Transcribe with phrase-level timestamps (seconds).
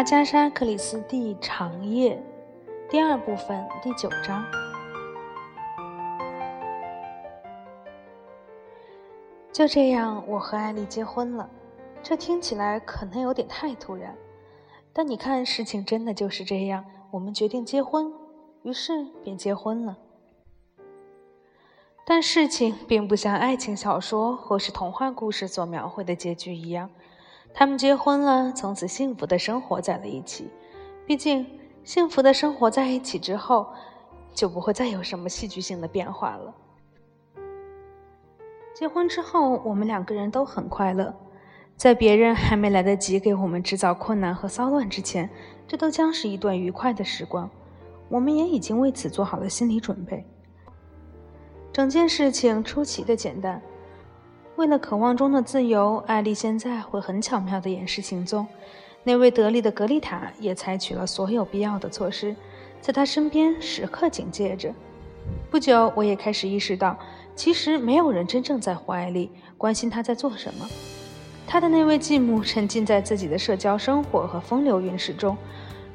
[0.00, 2.18] 阿加莎·克里斯蒂长夜
[2.88, 4.42] 第二部分第九章。
[9.52, 11.50] 就这样，我和艾丽结婚了。
[12.02, 14.16] 这听起来可能有点太突然，
[14.94, 16.82] 但你看，事情真的就是这样。
[17.10, 18.10] 我们决定结婚，
[18.62, 19.98] 于是便结婚了。
[22.06, 26.88] 但事情并不像爱情小说或是童话故事所描绘的结局一样。
[27.52, 30.48] 他们结婚了，从此幸福的生活在了一起。
[31.06, 31.46] 毕竟，
[31.84, 33.66] 幸福的生活在一起之后，
[34.32, 36.54] 就不会再有什么戏剧性的变化了。
[38.74, 41.14] 结婚之后，我们两个人都很快乐。
[41.76, 45.28] 在别人还没来得及给我们制造困难和骚乱之前，
[45.66, 47.50] 这都将是一段愉快的时光。
[48.08, 50.24] 我们也已经为此做好了心理准备。
[51.72, 53.60] 整件事情出奇的简单。
[54.60, 58.46] 为了渴望中的自由，艾丽现在会很巧妙地掩饰行踪。
[59.02, 62.36] 那位得力的格丽塔也采取了所有必要的措施，
[62.78, 64.70] 在她身边时刻警戒着。
[65.50, 66.94] 不久，我也开始意识到，
[67.34, 70.68] 其实没有人真正在乎艾丽，关心她在做什么。
[71.46, 75.34] 她的那位继母沉浸在自己的社交生活和风流韵事中。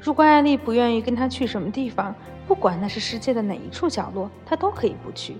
[0.00, 2.12] 如果艾丽不愿意跟他去什么地方，
[2.48, 5.36] 不管那是世界的哪一处角落，他都可以不去。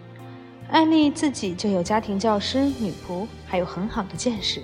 [0.70, 4.61] 艾丽自己就有家庭教师、女仆，还有很好的见识。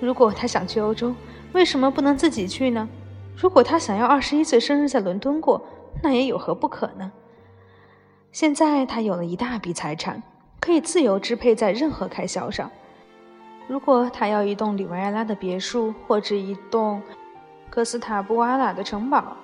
[0.00, 1.14] 如果她想去欧洲，
[1.52, 2.88] 为什么不能自己去呢？
[3.36, 5.60] 如果她想要二十一岁生日在伦敦过，
[6.02, 7.10] 那也有何不可呢？
[8.30, 10.22] 现在她有了一大笔财产，
[10.60, 12.70] 可以自由支配在任何开销上。
[13.66, 17.02] 如果她要一栋里维埃拉的别墅，或者一栋
[17.68, 19.36] 哥斯塔布瓦拉的城堡，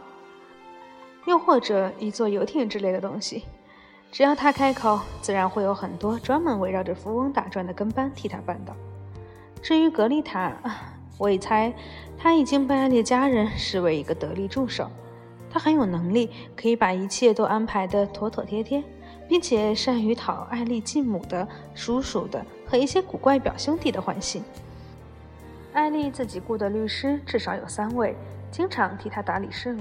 [1.27, 3.44] 又或者一座游艇之类的东西。
[4.12, 8.75] 只要他开口，自然会有很多专门围绕着富翁打转的跟班替他办到。
[9.62, 10.53] 至于格丽塔，
[11.16, 11.72] 我一猜，
[12.19, 14.91] 他已经被艾丽家人视为一个得力助手。
[15.49, 18.82] 他很有能力，可以把一切都安排得妥妥帖帖，
[19.28, 24.43] 并且善于讨艾丽继母的、叔叔的和一些古怪表兄弟的欢心。
[25.72, 28.16] 艾丽自己雇的律师至少有三位，
[28.50, 29.81] 经常替他打理事务。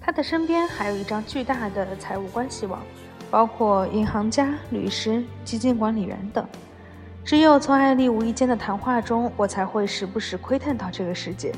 [0.00, 2.82] 他的身边还有一张巨大的财务关系网。
[3.30, 6.46] 包括银行家、律师、基金管理员等。
[7.24, 11.52] 只有从艾丽无意间的谈话中，我才会时不时窥探到这个世界。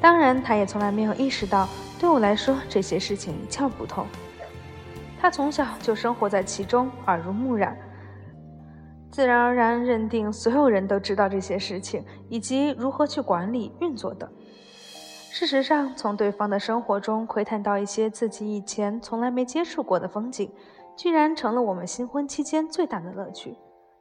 [0.00, 4.06] 当然，他也从来没有意识到，对我来说这些事情一窍不通。
[5.20, 7.76] 他从小就生活在其中，耳濡目染，
[9.10, 14.30] 自然而然认定所有人都知道这些事情以及如何去管理运作的。
[15.32, 20.48] 事实上，从对方的生活中窥探到一些自己以前从来没接触过的风景。
[20.96, 23.54] 居然成了我们新婚期间最大的乐趣。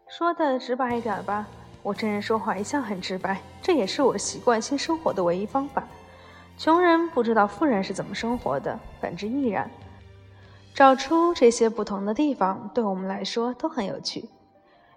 [0.08, 1.46] 说的直白一点吧，
[1.84, 5.84] 我这人说话一向很直白，这也是我习惯性生活的唯一方法。
[6.58, 9.70] 穷人不知道富人是怎么生活的，本质亦然。
[10.74, 14.30] 找出这些不同的地方，对我们来说都很有趣。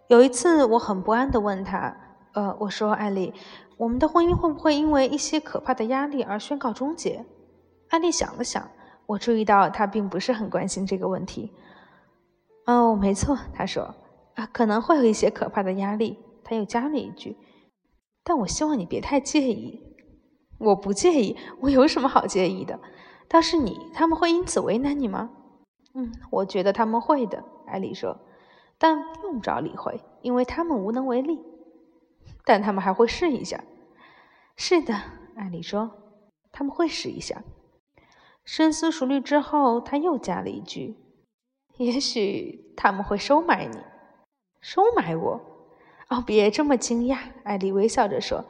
[0.07, 1.97] 有一次，我很不安地问他
[2.35, 3.35] ：“呃，我说，艾丽，
[3.77, 7.25] 我们的婚姻会不会因为一些可怕的压力而宣告终结？”
[7.91, 8.69] 艾丽想了想，
[9.07, 11.53] 我注意到她并不是很关心这个问题。
[12.69, 13.95] 哦，没错，他说，
[14.35, 16.19] 啊，可能会有一些可怕的压力。
[16.45, 17.35] 他又加了一句
[18.23, 19.83] ：“但我希望你别太介意。”
[20.61, 22.79] 我不介意，我有什么好介意的？
[23.27, 25.31] 倒是你，他们会因此为难你吗？
[25.95, 28.21] 嗯，我觉得他们会的，艾丽说，
[28.77, 31.41] 但用不着理会，因为他们无能为力。
[32.45, 33.65] 但他们还会试一下。
[34.57, 34.95] 是的，
[35.37, 35.91] 艾丽说，
[36.53, 37.43] 他们会试一下。
[38.45, 40.99] 深思熟虑之后，他又加了一句。
[41.79, 43.79] 也许他们会收买你，
[44.61, 45.41] 收买我？
[46.09, 48.45] 哦，别这么惊讶，艾丽微笑着说：“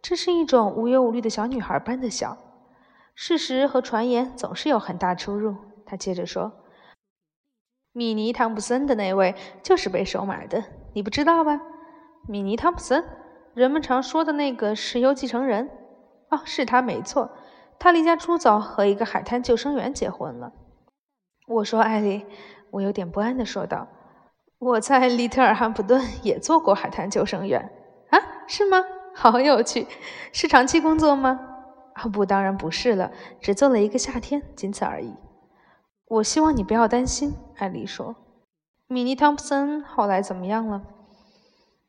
[0.00, 2.38] 这是一种无忧无虑的小女孩般的笑。
[3.14, 6.52] 事实和传言总是有很大出入。”她接着说
[7.92, 11.60] ：“米尼·汤普森的那位就是被收买的，你不知道吧？
[12.28, 13.04] 米尼·汤普森，
[13.54, 15.68] 人们常说的那个石油继承人。
[16.28, 17.30] 哦，是他没错，
[17.80, 20.52] 他离家出走，和一个海滩救生员结婚了。”
[21.48, 22.24] 我说：“艾丽。”
[22.70, 23.86] 我有点不安地说道
[24.58, 27.60] ：“我在利特尔汉普顿也做过海滩救生员
[28.10, 28.84] 啊，是吗？
[29.14, 29.86] 好有趣，
[30.32, 31.40] 是长期工作吗？
[31.94, 33.10] 啊，不，当然不是了，
[33.40, 35.14] 只做了一个夏天，仅此而已。
[36.06, 38.14] 我希望你不要担心。”艾丽说。
[38.86, 40.82] “米妮·汤普森后来怎么样了？”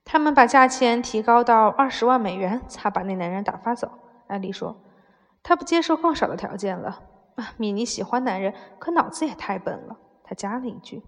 [0.04, 3.92] 他们把价钱提高到二十万美元，才把那男人打发走。”
[4.28, 4.76] 艾丽说。
[5.44, 7.02] “他不接受更少的条件了。
[7.36, 9.98] 啊，米妮喜欢男人，可脑子也太笨了。”
[10.30, 11.02] 他加了一句：“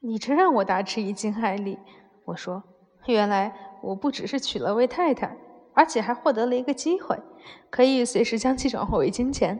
[0.00, 1.78] 你真让我大吃一惊，艾丽。”
[2.26, 2.62] 我说
[3.08, 5.34] ：“原来我不只是娶了位太太。”
[5.72, 7.18] 而且还获得了一个机会，
[7.70, 9.58] 可以随时将其转化为金钱。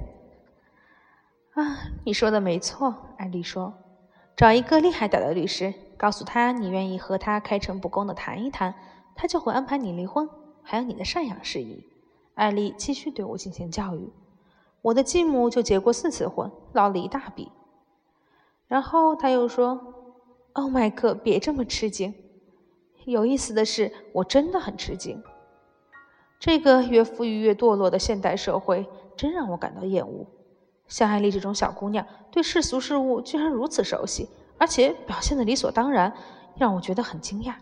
[1.54, 3.72] 啊，你说的没错，艾丽说，
[4.36, 8.74] 找一个厉害点的律师，告诉他你愿意和他开诚布公的谈一谈，
[9.14, 10.28] 他就会安排你离婚，
[10.62, 11.86] 还有你的赡养事宜。
[12.34, 14.12] 艾丽继续对我进行教育。
[14.82, 17.50] 我的继母就结过四次婚，捞了一大笔。
[18.70, 19.81] 然后他又说
[20.55, 22.14] ：“哦，麦克，别这么吃惊。
[23.05, 25.20] 有意思的是，我真的很吃惊。
[26.38, 30.25] 这个越富裕越堕落的现代社会，真让我感到厌恶。
[30.87, 36.14] 像艾丽这种小姑娘，对世俗事物居然如此熟悉，而且表现的理所当然，
[36.56, 37.55] 让我觉得很惊讶。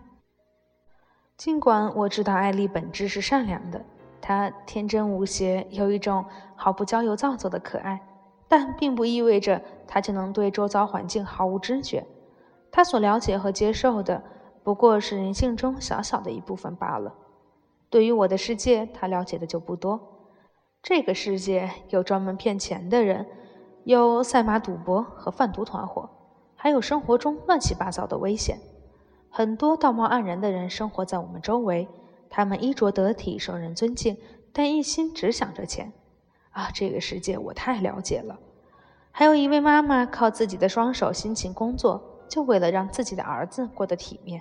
[1.39, 3.83] 尽管我知道艾丽本质是善良的。”
[4.21, 6.23] 她天真无邪，有一种
[6.55, 7.99] 毫不娇柔造作的可爱，
[8.47, 12.07] 但并不意味着他就能对周遭环境毫无知觉。
[12.71, 14.23] 他所了解和接受的
[14.63, 17.15] 不过是人性中小小的一部分罢了。
[17.91, 19.99] 对于我的世界，他了解的就不多。
[20.83, 23.27] 这个世界有专门骗钱的人，
[23.85, 26.09] 有赛马赌博和贩毒团伙，
[26.55, 28.59] 还有生活中乱七八糟的危险。
[29.31, 31.89] 很多道貌岸然的人生活在我们周围。
[32.31, 34.19] 他们衣着得体，受人尊敬，
[34.53, 35.95] 但一心只想着钱。
[36.51, 38.39] 啊，这个世界我太了解了。
[39.19, 44.41] 还有一位妈妈靠自己的双手辛勤工作，就为了让自己的儿子过得体面。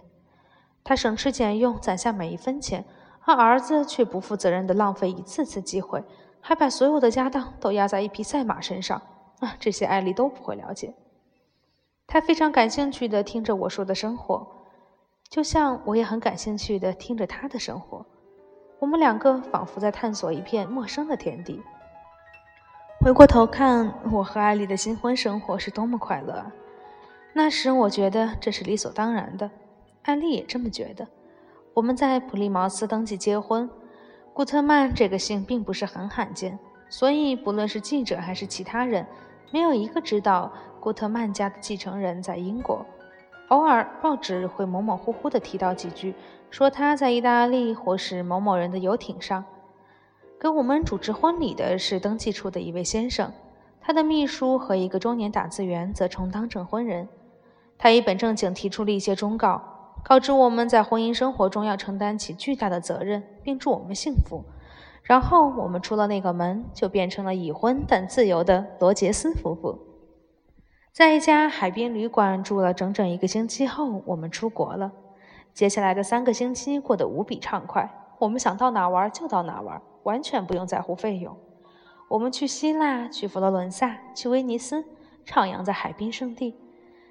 [0.84, 2.86] 她省吃俭用攒下每一分钱，
[3.26, 6.04] 而儿子却不负责任地浪费一次次机会，
[6.40, 9.02] 还把所有的家当都压在一匹赛马身上。
[9.40, 10.94] 啊，这些艾丽都不会了解。
[12.06, 14.48] 她非常感兴趣地听着我说的生活。
[15.28, 18.06] 就像我也很感兴趣地听着他的生活，
[18.78, 21.64] 我们两个仿佛在探索一片陌生的天地。
[23.00, 26.52] 回过头看，我和艾丽的新婚生活是多么快乐啊！
[27.32, 29.50] 那时我觉得这是理所当然的，
[30.02, 31.08] 艾丽也这么觉得。
[31.76, 33.70] 我们在普利茅斯登记结婚，
[34.34, 36.58] 古特曼这个姓并不是很罕见，
[36.90, 39.06] 所以不论是记者还是其他人，
[39.52, 40.52] 没有一个知道
[40.82, 42.86] 古特曼家的继承人在英国。
[43.50, 46.14] 偶尔，报纸会模模糊糊地提到几句，
[46.50, 49.46] 说他在意大利或是某某人的游艇上。
[50.40, 53.34] 给我们主持婚礼的是登记处的一位先生，
[53.82, 57.10] 他的秘书和一个中年打字员则充当证婚人。
[57.80, 59.60] 他一本正经提出了一些忠告，
[60.04, 64.44] 告知我们在婚姻生活中要承担起巨大的责任，并祝我们幸福。
[65.02, 69.80] 然后我们出了那个门，就变成了已婚但自由的罗杰斯夫妇。
[70.92, 74.92] 在一家海边旅馆住了整整一个星期后，我们出国了。
[75.54, 77.90] 接下来的三个星期过得无比畅快，
[78.20, 81.38] 我们想到哪玩就到哪玩，完全不用在乎费用。
[82.08, 84.86] 我们去希腊，去佛罗伦萨，去威尼斯，
[85.26, 86.56] 徜徉在海滨圣地，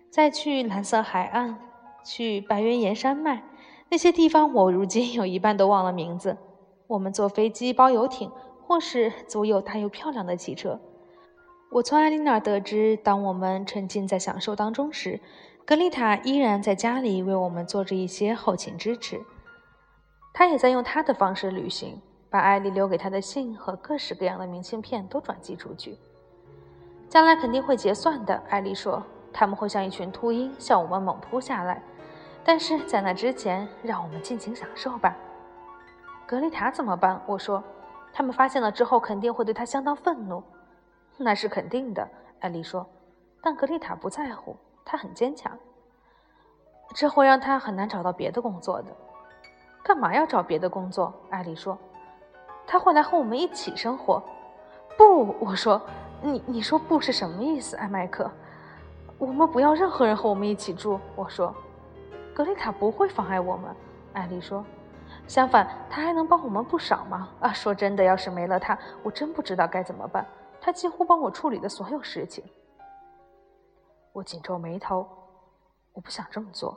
[0.09, 1.59] 再去蓝色海岸，
[2.03, 3.43] 去白云岩山脉。
[3.91, 6.39] 那些地方我如今有一半都忘了名字。
[6.87, 8.31] 我们坐飞机、包游艇，
[8.67, 10.81] 或是租有大又漂亮的汽车。
[11.73, 15.21] 我从艾琳那儿得知，当我们沉浸在享受当中时，
[15.67, 19.21] 格丽塔依然在家里为我们做着一些后勤支持。
[20.33, 25.99] 她也在用她的方式旅行，把艾丽留给他的信和各式各样的明信片都转寄出去。
[27.09, 29.03] 将来肯定会结算的，艾丽说，
[29.33, 31.83] 他们会像一群秃鹰向我们猛扑下来。
[32.45, 35.17] 但是在那之前，让我们尽情享受吧。
[36.27, 37.21] 格丽塔怎么办？
[37.27, 37.63] 我说，
[38.13, 40.43] 他们发现了之后，肯定会对他相当愤怒。
[41.17, 42.09] 那是肯定的，
[42.41, 42.87] 艾丽说。
[43.41, 45.57] 但格丽塔不在乎，她很坚强。
[46.95, 48.91] 这会让她很难找到别的工作的。
[49.85, 51.15] 干嘛要找别的工作？
[51.31, 51.79] 艾丽说。
[52.67, 54.23] 他会来和我们一起生活。
[54.97, 55.81] 不，我说。
[56.23, 58.29] 你你说不是什么意思，艾麦克？
[59.19, 60.99] 我们不要任何人和我们一起住。
[61.15, 61.55] 我说。
[62.35, 63.75] 格丽塔不会妨碍我们，
[64.15, 64.65] 艾丽说。
[65.29, 67.53] 相反，她还能帮我们不少忙啊！
[67.53, 70.27] 说真的，要是没了她，我真不知道该怎么办。
[70.61, 72.43] 他几乎帮我处理的所有事情。
[74.13, 75.07] 我紧皱眉头，
[75.93, 76.77] 我不想这么做。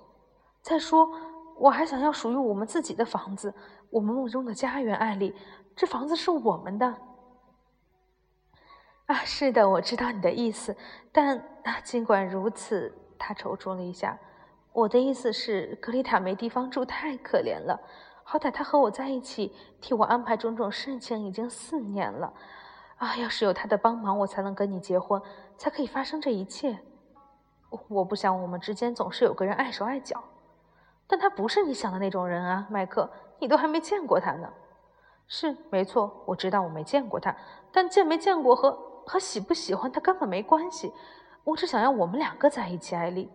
[0.62, 1.10] 再说，
[1.58, 3.53] 我还想要属于我们自己的房子，
[3.89, 4.96] 我们梦中的家园。
[4.96, 5.34] 艾丽，
[5.79, 6.93] 这房子是我们的。
[9.05, 10.75] 啊，是的，我知道你的意思。
[11.09, 11.41] 但
[11.86, 14.19] 尽管如此，他踌躇了一下。
[14.74, 17.79] 我的意思是，格丽塔没地方住，太可怜了。
[18.25, 22.33] 好歹她和我在一起，替我安排种种事情，已经四年了。
[22.98, 23.15] 啊！
[23.15, 25.21] 要是有他的帮忙，我才能跟你结婚，
[25.57, 26.77] 才可以发生这一切。
[27.88, 30.21] 我不想我们之间总是有个人碍手碍脚，
[31.07, 33.09] 但他不是你想的那种人啊，麦克，
[33.39, 34.51] 你都还没见过他呢。
[35.31, 37.33] 是，没错，我知道我没见过他，
[37.71, 38.71] 但见没见过和
[39.05, 40.91] 和喜不喜欢他根本没关系。
[41.43, 43.29] 我只想要我们两个在一起，艾丽，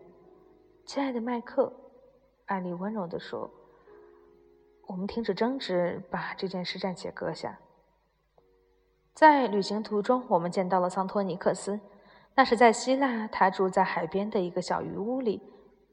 [0.85, 1.73] 亲爱的麦克，
[2.47, 3.49] 艾丽温柔地说。
[4.87, 7.59] 我们停止争执，把这件事暂且搁下。
[9.15, 11.81] 在旅行途中，我们见到了桑托尼克斯，
[12.35, 15.41] 那是在希腊，他住在海边的一个小渔屋里。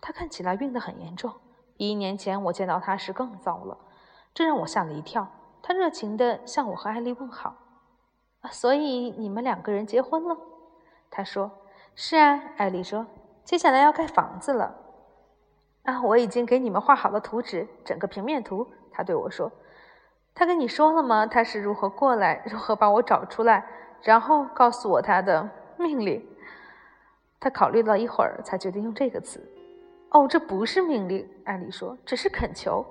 [0.02, 1.32] 他看起来病得很严重，
[1.78, 3.78] 比一年前我见到他时更糟了，
[4.34, 5.32] 这让我吓了一跳。
[5.72, 7.56] 他热情地向我和艾丽问好。
[8.52, 10.38] 所以你们两个人结婚了？
[11.10, 11.50] 他说
[11.96, 13.08] ：“是啊。”艾丽说
[13.46, 14.76] ：“接下来要盖房子了。”
[15.84, 18.68] 啊，我已经给你们画好了图纸，整个平面图。
[18.92, 19.50] 他对我说
[20.36, 21.26] ：“他跟你说了吗？
[21.26, 23.66] 他是如何过来，如何把我找出来，
[24.02, 26.22] 然后告诉我他的命令？”
[27.40, 29.42] 他考虑了一会儿，才决定用这个词。
[30.12, 32.86] “哦，这不是命令。”艾丽说，“只是恳求。”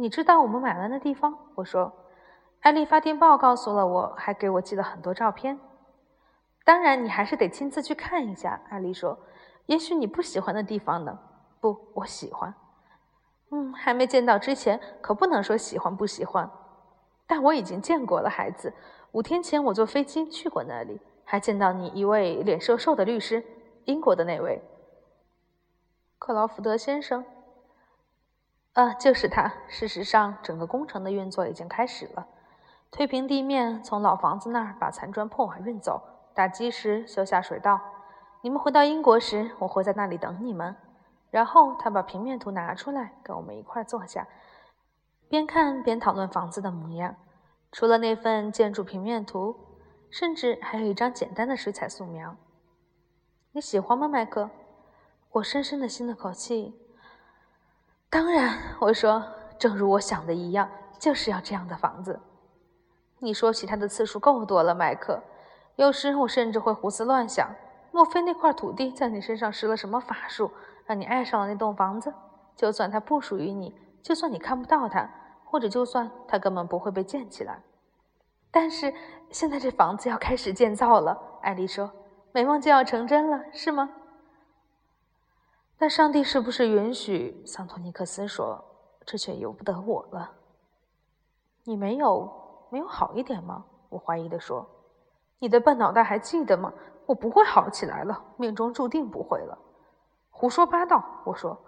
[0.00, 1.36] 你知道我们买了那地方？
[1.56, 1.92] 我说。
[2.60, 5.58] 艾丽发电报告诉了我，还给我寄了很多照片。
[6.64, 8.60] 当然，你还是得亲自去看一下。
[8.70, 9.18] 艾丽说
[9.66, 11.18] ：“也许你不喜欢的地方呢
[11.60, 12.54] ？”“不，我喜欢。
[13.50, 16.48] ”“嗯，还没见到之前，可不能说喜欢不喜欢。
[17.26, 18.72] ”“但我已经见过了，孩子。
[19.10, 23.44] 五天前我坐飞机去过那里，还见到你一位脸瘦瘦的律师，
[23.86, 24.62] 英国的那位，
[26.20, 27.24] 克劳福德先生。
[28.74, 29.52] ”“啊，就是他。
[29.68, 32.26] 事实上，整个工程的运作已经开始了。”
[32.90, 36.00] 推平地面，从老房子那儿把残砖破瓦运走，
[36.34, 37.78] 打基石，修下水道。
[38.40, 40.74] 你们回到英国时，我会在那里等你们。
[41.30, 44.26] 然后他把平面图拿出来，跟我们一块坐下，
[45.28, 47.16] 边看边讨论房子的模样。
[47.70, 49.54] 除了那份建筑平面图，
[50.08, 52.36] 甚至还有一张简单的水彩素描。
[53.52, 54.48] 你喜欢吗，麦克？
[55.32, 56.74] 我深深地吸了口气。
[58.10, 59.22] 当然，我说，
[59.58, 60.66] 正如我想的一样，
[60.98, 62.18] 就是要这样的房子。
[63.18, 65.22] 你说起他的次数够多了，麦克。
[65.76, 67.54] 有时我甚至会胡思乱想：
[67.92, 70.50] 莫非那块土地在你身上施了什么法术，
[70.86, 72.14] 让你爱上了那栋房子？
[72.56, 75.08] 就算它不属于你，就算你看不到它，
[75.44, 77.60] 或者就算它根本不会被建起来。
[78.50, 78.94] 但是
[79.30, 81.92] 现在这房子要开始建造了，艾丽说
[82.32, 83.90] ：“美梦就要成真了，是吗？”
[85.78, 87.42] 但上帝是不是允许？
[87.46, 88.64] 桑托尼克斯说
[89.06, 90.32] ：“这却由不得我了。”
[91.64, 92.30] 你没有。
[92.70, 93.64] 没有好一点吗？
[93.88, 94.68] 我怀疑地说
[95.40, 96.70] ：“你的笨脑袋还记得吗？
[97.06, 99.56] 我不会好起来了，命中注定不会了。”
[100.28, 101.02] 胡说八道！
[101.24, 101.58] 我说：“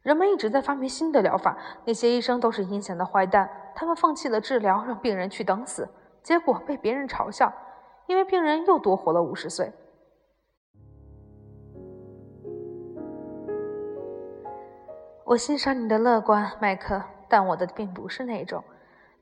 [0.00, 5.86] 人们一直在发明新的疗法，那些医生都是阴险的坏蛋，他们放弃了治疗，让病人去等死，
[6.22, 7.52] 结果被别人嘲笑，
[8.06, 9.70] 因为病人又多活了五十岁。”
[15.30, 18.64] 我欣赏你的乐观，麦克，但我的并不是那种。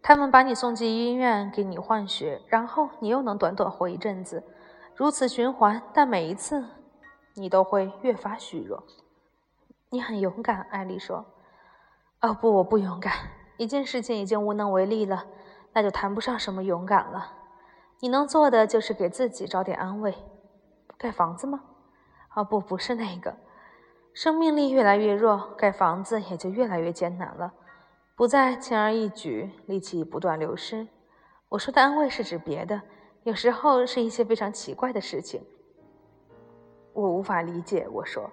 [0.01, 4.43] 他们把你送进医院，给你换血，然后你又能短短活一阵子，
[4.97, 5.83] 如此循环。
[5.93, 6.65] 但每一次，
[7.35, 8.83] 你都会越发虚弱。
[9.91, 11.27] 你很勇敢，艾丽说。
[12.23, 13.13] 哦不，我不勇敢。
[13.59, 15.27] 一件事情已经无能为力了，
[15.75, 17.35] 那就谈不上什么勇敢了。
[18.01, 20.15] 你能做的就是给自己找点安慰。
[20.97, 21.61] 盖房子吗？
[22.35, 23.37] 哦不，不是那个。
[24.21, 27.55] 生命力越来越弱，盖房子也就越来越艰难了。
[28.17, 30.89] 不再轻而易举，力气不断流失。
[31.49, 32.83] 我说的安慰是指别的，
[33.23, 35.41] 有时候是一些非常奇怪的事情。
[36.95, 37.87] 我无法理解。
[37.93, 38.29] 我说，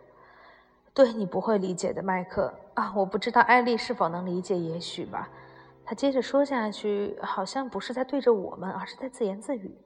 [0.92, 2.92] 对你不会理解的，麦克啊！
[2.96, 5.30] 我不知道艾丽是否能理解，也许吧。
[5.86, 9.78] 他接着说下去，好像不是在对着我们，而是在自言自语。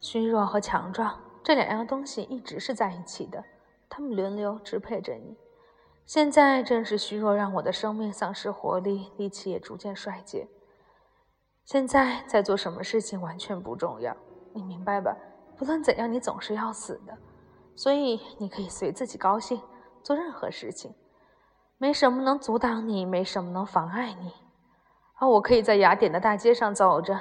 [0.00, 3.44] 虚弱和强壮这两样东西一直是在一起的，
[3.94, 5.36] 他们轮流支配着你。
[6.06, 10.48] 现在正是虚弱让我的生命丧失活力，力气也逐渐衰竭。
[11.66, 14.16] 现在在做什么事情完全不重要，
[14.54, 15.14] 你明白吧？
[15.58, 17.18] 不论怎样，你总是要死的，
[17.76, 19.60] 所以你可以随自己高兴，
[20.02, 20.94] 做任何事情，
[21.76, 24.32] 没什么能阻挡你，没什么能妨碍你。
[25.18, 27.12] 而我可以在雅典的大街上走着，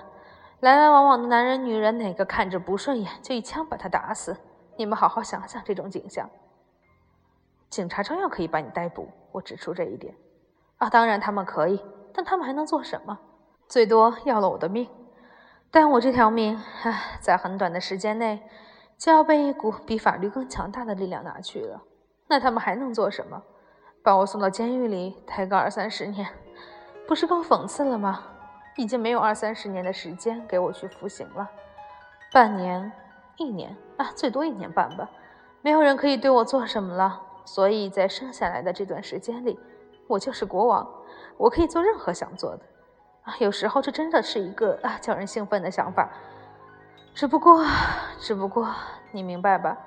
[0.62, 4.38] 来来往往的男人、女人，哪个看着不顺眼，就一枪把他打死。
[4.78, 6.28] 你们好好想想这种景象。
[7.72, 9.10] 警察照样可以把你逮捕。
[9.32, 10.14] 我指出这一点。
[10.78, 13.18] 啊，当然他们可以，但他们还能做什么？
[13.68, 14.88] 最多要了我的命。
[15.72, 18.44] 但我这条命，唉，在很短的时间内
[18.98, 21.82] 就要被一股比法律更强大的力量拿去了。
[22.28, 23.42] 那他们还能做什么？
[24.04, 26.28] 把我送到监狱里抬个二三十年，
[27.08, 28.24] 不是更讽刺了吗？
[28.76, 31.50] 已经没有二三十年的时间给我去服刑了。
[32.34, 32.92] 半年、
[33.38, 35.10] 一年啊，最多一年半吧。
[35.62, 37.22] 没有人可以对我做什么了。
[37.46, 39.60] 所以在剩下来的这段时间里，
[40.08, 40.88] 我就是国王，
[41.38, 42.64] 我可以做任何想做的。
[43.24, 46.10] 啊，有时候这真的是一个啊叫人兴奋的想法。
[47.14, 47.66] 只不过，
[48.18, 48.74] 只不过
[49.12, 49.78] 你明白吧？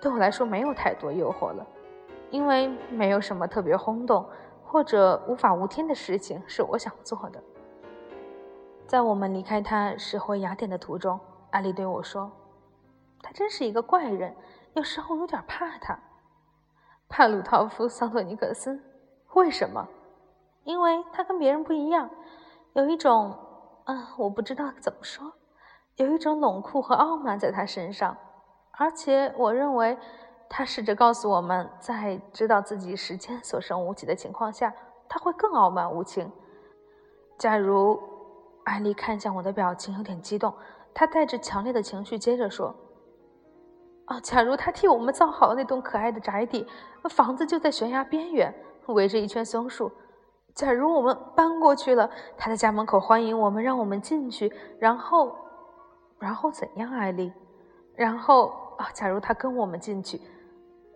[0.00, 1.66] 对我来说没有太多诱惑了，
[2.30, 4.28] 因为没有什么特别轰动
[4.64, 7.42] 或者无法无天的事情是我想做的。
[8.86, 11.18] 在我们离开他驶回雅典的途中，
[11.50, 12.30] 阿丽对我说
[13.22, 14.34] ：“他真是一个怪人，
[14.74, 15.98] 有时候有点怕他。”
[17.08, 18.80] 帕鲁陶夫·桑托尼克斯，
[19.34, 19.86] 为什么？
[20.64, 22.08] 因为他跟别人不一样，
[22.74, 23.36] 有一种……
[23.86, 25.32] 嗯，我不知道怎么说，
[25.96, 28.16] 有一种冷酷和傲慢在他身上，
[28.72, 29.98] 而且我认为。
[30.50, 34.72] 他试着告诉我们，在知道自己时间所剩无几的情况下，
[35.06, 36.32] 他会更傲慢无情。
[37.36, 38.00] 假如
[38.64, 40.50] 艾丽看向我的表情有点激动，
[40.94, 42.74] 她带着强烈的情绪接着说
[44.08, 46.66] ：“啊，假如他替我们造好了那栋可爱的宅邸，
[47.10, 48.52] 房子就在悬崖边缘，
[48.86, 49.92] 围着一圈松树。
[50.54, 55.36] 假如我们搬过去了，他在家门口欢迎我们，让我们进去，然后，
[56.18, 57.32] 然后怎样，艾丽？
[57.94, 60.20] 然后啊，假如他跟我们进去。”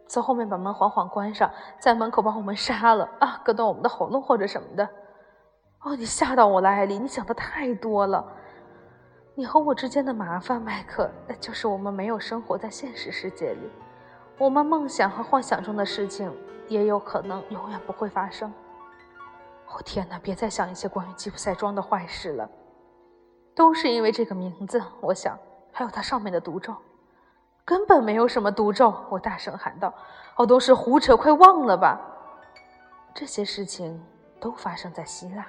[0.08, 4.88] 从后面把门缓缓关上，在门口把我们杀了啊，割断我们的喉咙或者什么的。
[5.84, 8.24] 哦，你吓到我了，艾丽，你想的太多了。
[9.34, 13.70] 你和我之间的麻烦，麦克，那就是我们没有生活在现实世界里。
[14.36, 16.30] 我们梦想和幻想中的事情，
[16.68, 18.52] 也有可能永远不会发生。
[19.68, 22.48] 哦天哪，别再想一些关于吉普赛庄的坏事了。
[23.54, 25.38] 都是因为这个名字，我想，
[25.72, 26.74] 还有它上面的毒咒。
[27.64, 28.92] 根本没有什么毒咒！
[29.08, 29.94] 我大声喊道
[30.36, 31.98] ：“哦，都是胡扯，快忘了吧！
[33.14, 34.02] 这些事情
[34.40, 35.46] 都发生在希腊。”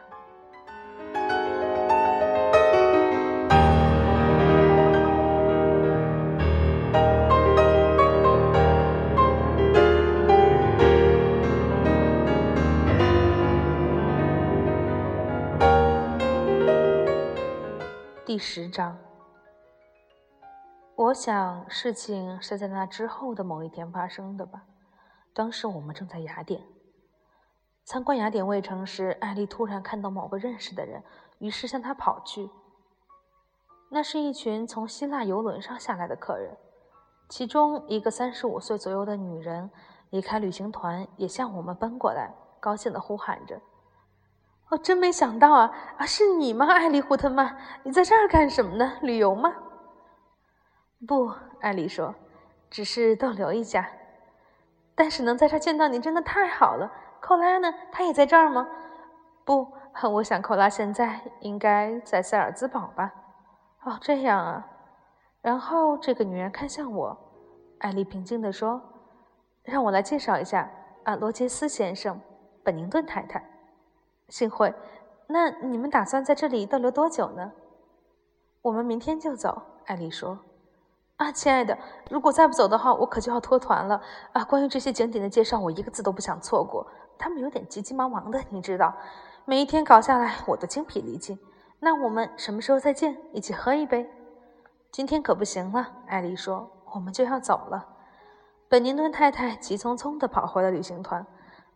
[18.34, 18.98] 第十章。
[20.96, 24.64] 我想事情是在那之后的某一天发生的吧。
[25.36, 26.60] 当时我们正在雅典
[27.86, 31.04] 参观雅典卫城时，艾丽突然看到某个认识的人，
[31.38, 32.50] 于是向他跑去。
[33.92, 36.58] 那是一群从希腊游轮上下来的客人，
[37.30, 39.70] 其中一个三十五岁左右的女人
[40.10, 43.62] 离开旅行团，也向我们奔过来，高兴地呼喊着
[44.74, 45.72] ：“哦，真没想到啊！
[45.98, 47.56] 啊，是你吗，艾丽·胡特曼？
[47.84, 48.94] 你在这儿干什么呢？
[49.04, 49.54] 旅游吗？”
[51.08, 51.32] 不，
[51.62, 52.16] 艾丽说，
[52.72, 53.88] 只是逗留一下。
[54.96, 56.92] 但是能在这儿见到你真的太好了。
[57.22, 57.72] 寇拉呢？
[57.92, 58.68] 她也在这儿吗？
[59.46, 59.72] 不，
[60.12, 63.14] 我想寇拉现在应该在塞尔兹堡吧。
[63.84, 64.68] 哦，这样啊。
[65.44, 67.16] 然后这个女人看向我，
[67.78, 68.82] 艾丽平静地说
[69.62, 70.68] ：“让我来介绍一下
[71.04, 72.20] 啊，罗杰斯先生，
[72.64, 73.53] 本宁顿太太。
[74.34, 74.74] 幸会。
[75.28, 77.52] 那你们打算在这里逗留多久呢？
[78.64, 80.40] 我们明天就走。”艾丽说。
[81.18, 81.78] 啊，亲爱的，
[82.10, 84.44] 如果再不走的话，我可就要脱团了啊！
[84.44, 86.86] 关于这些景点的介绍，我一个字都不想错过。
[87.20, 88.92] 他们有点急急忙忙的，你知道，
[89.46, 91.40] 每一天搞下来，我都精疲力尽。
[91.80, 93.16] 那我们什么时候再见？
[93.34, 94.10] 一起喝一杯？
[94.92, 97.88] 今天可不行了，艾丽说，我们就要走了。
[98.68, 101.24] 本宁顿太太急匆匆地跑回了旅行团，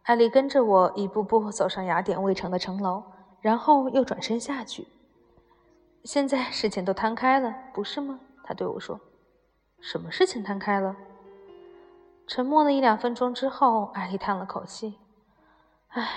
[0.07, 3.03] 艾丽跟着我一步步走上雅典卫城的城楼，
[3.41, 4.87] 然后又转身下去。
[6.05, 8.17] 现在事情都摊开了，不是吗？
[8.41, 8.97] 她对我说。
[9.81, 10.95] 什么事情摊开了？
[12.25, 14.97] 沉默了一两分钟之后，艾丽叹了口气
[15.91, 16.09] ：“唉，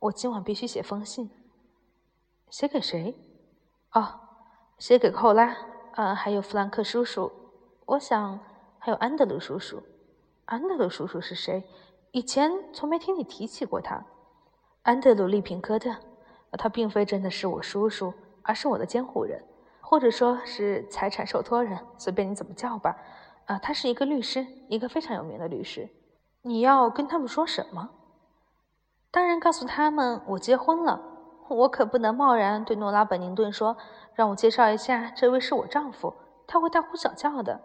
[0.00, 1.30] 我今晚必须写封信。
[2.48, 3.14] 写给谁？
[3.92, 4.20] 哦，
[4.78, 5.54] 写给寇拉，
[5.96, 7.30] 呃，还有弗兰克叔叔。
[7.84, 8.40] 我想
[8.78, 9.82] 还有安德鲁叔叔。
[10.46, 11.62] 安德鲁叔叔是谁？
[12.12, 14.04] 以前从没听你提起过他。
[14.82, 15.94] 安德鲁·利平科特，
[16.52, 19.42] 他并非真的是我叔叔，而是我的监护人。”
[19.80, 22.94] 或者说是财产受托人，随便你怎么叫吧。
[23.46, 25.88] 啊，他是一个律师，一个非常有名的律师。
[26.42, 27.88] 你要跟他们说什么？
[29.10, 31.00] 当然告诉他们我结婚了。
[31.48, 33.78] 我可不能贸然对诺拉·本宁顿说，
[34.12, 36.14] 让我介绍一下，这位是我丈夫，
[36.46, 37.58] 他会大呼小叫的。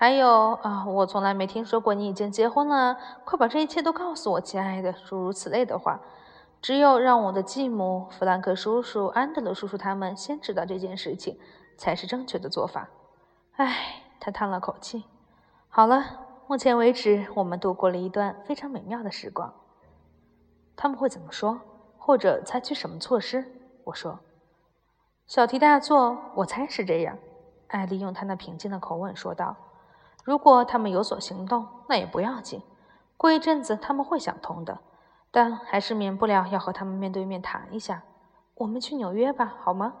[0.00, 2.96] 还有啊，我从来没听说过你已经结婚了。
[3.26, 6.00] 快把这一切都告诉我，亲爱的，诸如此类的话。
[6.62, 11.38] 只有让我的继母弗兰克叔叔、安德鲁叔叔他们先知道这件事情，
[11.76, 12.88] 才是正确的做法。
[13.56, 15.04] 唉，他叹了口气。
[15.68, 16.02] 好了，
[16.46, 19.52] 目前为止，我们度过了一段非常美妙的时光。
[20.76, 21.60] 他们会怎么说，
[21.98, 23.44] 或者采取什么措施？
[23.84, 24.18] 我说。
[25.26, 27.18] 小题大做，我猜是这样。
[27.68, 29.54] 艾丽用她那平静的口吻说道
[30.30, 32.62] ：“如果他们有所行动，那也不要紧。
[33.16, 34.78] 过一阵子，他们会想通的。”
[35.32, 38.04] 但还是免不了要和他们面对面谈一下。
[38.54, 39.92] 我们去纽约吧，好吗？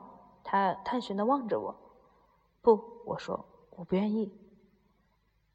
[0.44, 1.74] 他探寻地望着我。
[2.62, 3.44] 不，我说
[3.76, 4.32] 我不愿意。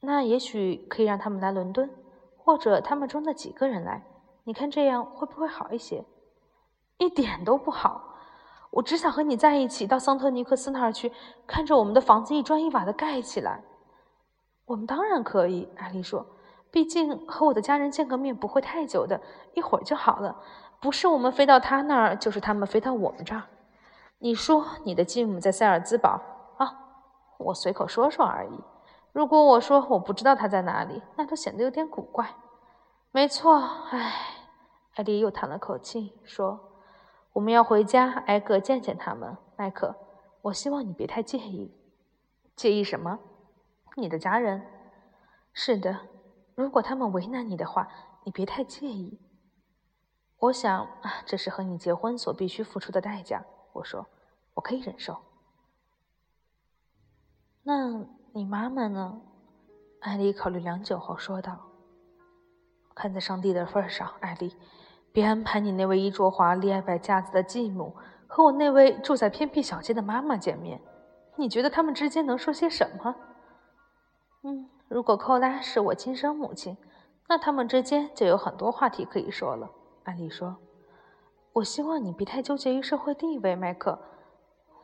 [0.02, 1.90] 那也许可以让他们来伦敦，
[2.38, 4.04] 或者他们中的几个人来。
[4.44, 6.04] 你看这样会不会好一些？
[6.98, 8.14] 一点都不好。
[8.72, 11.14] 我只想和你在一起，到桑特尼克斯那儿去，
[11.48, 13.64] 看着我们的房子一砖一瓦的盖起来。
[14.66, 16.26] 我们当然可以，艾丽说。
[16.72, 19.22] 毕竟和我的家人见个面不会太久的，
[19.54, 20.36] 一会儿就好了。
[20.82, 23.44] 不是我们飞到他那儿，就是他们飞到我们这儿。
[24.20, 26.20] 你说你的继母在塞尔兹堡
[26.58, 26.74] 啊？
[27.38, 28.60] 我随口说说而已。
[29.14, 32.36] 如果我说我不知道他在哪里，那都显得有点古怪。
[33.12, 33.56] 没错，
[33.92, 34.14] 唉，
[34.96, 36.60] 艾丽又叹了口气，说
[37.32, 39.96] ：“我们要回家，挨个见见他们。”麦克，
[40.42, 41.74] 我希望你别太介意。
[42.58, 43.18] 介意什么？
[43.96, 44.62] 你的家人？
[45.54, 45.98] 是的。
[46.54, 47.88] 如果他们为难你的话，
[48.24, 49.20] 你别太介意。
[50.38, 50.88] 我想，
[51.26, 53.44] 这是和你结婚所必须付出的代价。
[53.74, 54.06] 我说，
[54.54, 55.18] 我可以忍受。
[57.64, 59.22] 那你妈妈呢？
[60.02, 61.58] 艾丽考虑良久后说道
[62.94, 64.56] ：“看在上帝的份上，艾丽，
[65.12, 67.96] 别安排你那位衣着华丽、爱摆架子的继母
[68.28, 70.80] 和我那位住在偏僻小街的妈妈见面。
[71.38, 73.16] 你觉得他们之间能说些什么？”
[74.46, 74.70] 嗯。
[74.88, 76.78] 如果寇拉是我亲生母亲，
[77.28, 79.72] 那他们之间就有很多话题可以说了。
[80.04, 80.58] 安丽说
[81.54, 84.00] ：“我希望你别太纠结于社会地位，麦克。”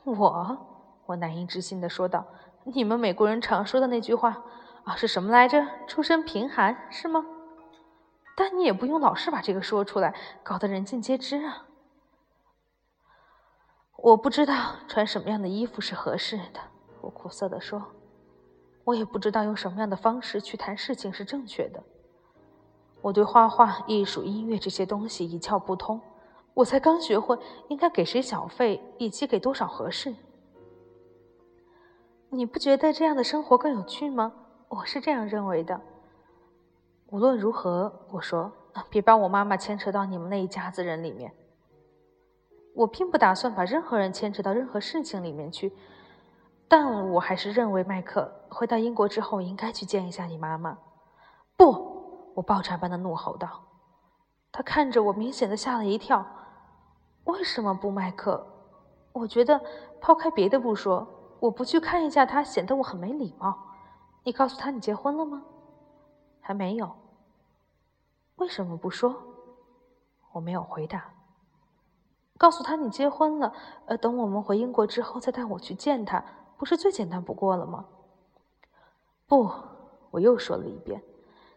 [0.04, 0.58] 我，
[1.06, 2.26] 我难以置信地说道
[2.66, 4.44] ：“你们美国人常说的那句话
[4.84, 5.68] 啊，是什么来着？
[5.86, 7.24] 出身贫寒是吗？
[8.36, 11.68] 但你也不用老是把这个说出来，搞得人尽皆知啊。”
[13.98, 16.60] 我不知道穿什么样的衣服是合适的，
[17.02, 17.94] 我苦涩地说。
[18.84, 21.84] 我也不知道用什么样的方式去谈事情是正确的。
[23.02, 26.00] 我对画画、艺术、音乐这些东西一窍不通，
[26.54, 30.16] 我才刚学会应该给谁小费以及给多少合适。
[32.30, 34.34] 你不觉得这样的生活更有趣吗？
[34.70, 35.82] 我是这样认为的。
[37.08, 38.52] 无论如何，我说，
[38.90, 41.34] 别把我妈妈牵扯到你们那一家子人里面。
[42.74, 45.74] 我并不打算把任何人牵扯到任何事情里面去。
[46.72, 50.78] 但我还是认为，麦克回到英国之后应该去见一下你妈妈。
[51.58, 53.62] 不，我爆炸般的怒吼道。
[54.54, 56.26] 他看着我，明显的吓了一跳。
[57.26, 58.48] 为什么不，麦克？
[59.12, 59.60] 我觉得，
[60.00, 61.06] 抛开别的不说，
[61.42, 63.54] 我不去看一下他，显得我很没礼貌。
[64.24, 65.44] 你告诉他你结婚了吗？
[66.40, 66.90] 还没有。
[68.38, 69.14] 为什么不说？
[70.32, 71.04] 我没有回答。
[72.38, 73.54] 告诉他你结婚了，
[73.88, 76.24] 呃，等我们回英国之后再带我去见他。
[76.62, 77.84] 不是最简单不过了吗？
[79.26, 79.50] 不，
[80.12, 81.02] 我又说了一遍。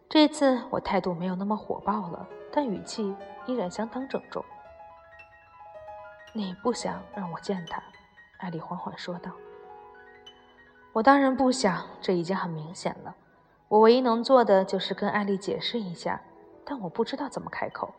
[0.08, 3.14] 这次我态度没有那么火爆了，但语气
[3.44, 4.42] 依然相当郑重。
[6.32, 7.82] 你不想让我见他？
[8.38, 9.30] 艾丽缓缓说道。
[10.94, 13.14] 我当然不想，这已经很明显了。
[13.68, 16.18] 我唯一能做的就是跟艾丽解释一下，
[16.64, 17.92] 但我不知道怎么开口。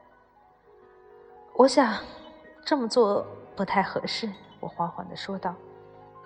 [1.54, 2.04] 我想
[2.66, 3.24] 这么做
[3.56, 4.28] 不太合适，
[4.60, 5.54] 我缓缓地说道。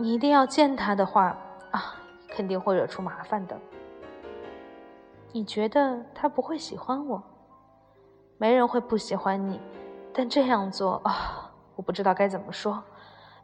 [0.02, 1.38] 你一定要见他的话
[1.72, 1.94] 啊，
[2.30, 3.60] 肯定会惹出麻烦的。
[5.34, 7.22] 你觉得他不会喜欢我？
[8.38, 9.60] 没人会不喜欢你，
[10.14, 12.82] 但这样做啊，我不知道该怎么说，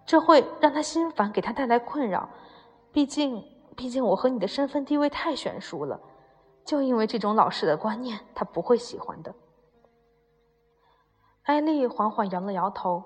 [0.05, 2.29] 这会让他心烦，给他带来困扰。
[2.93, 3.43] 毕竟，
[3.75, 5.99] 毕竟我和你的身份地位太悬殊了，
[6.63, 9.35] 就因为这种老式的观念，他不会喜欢的。
[11.43, 13.03] 艾丽缓缓摇了摇头。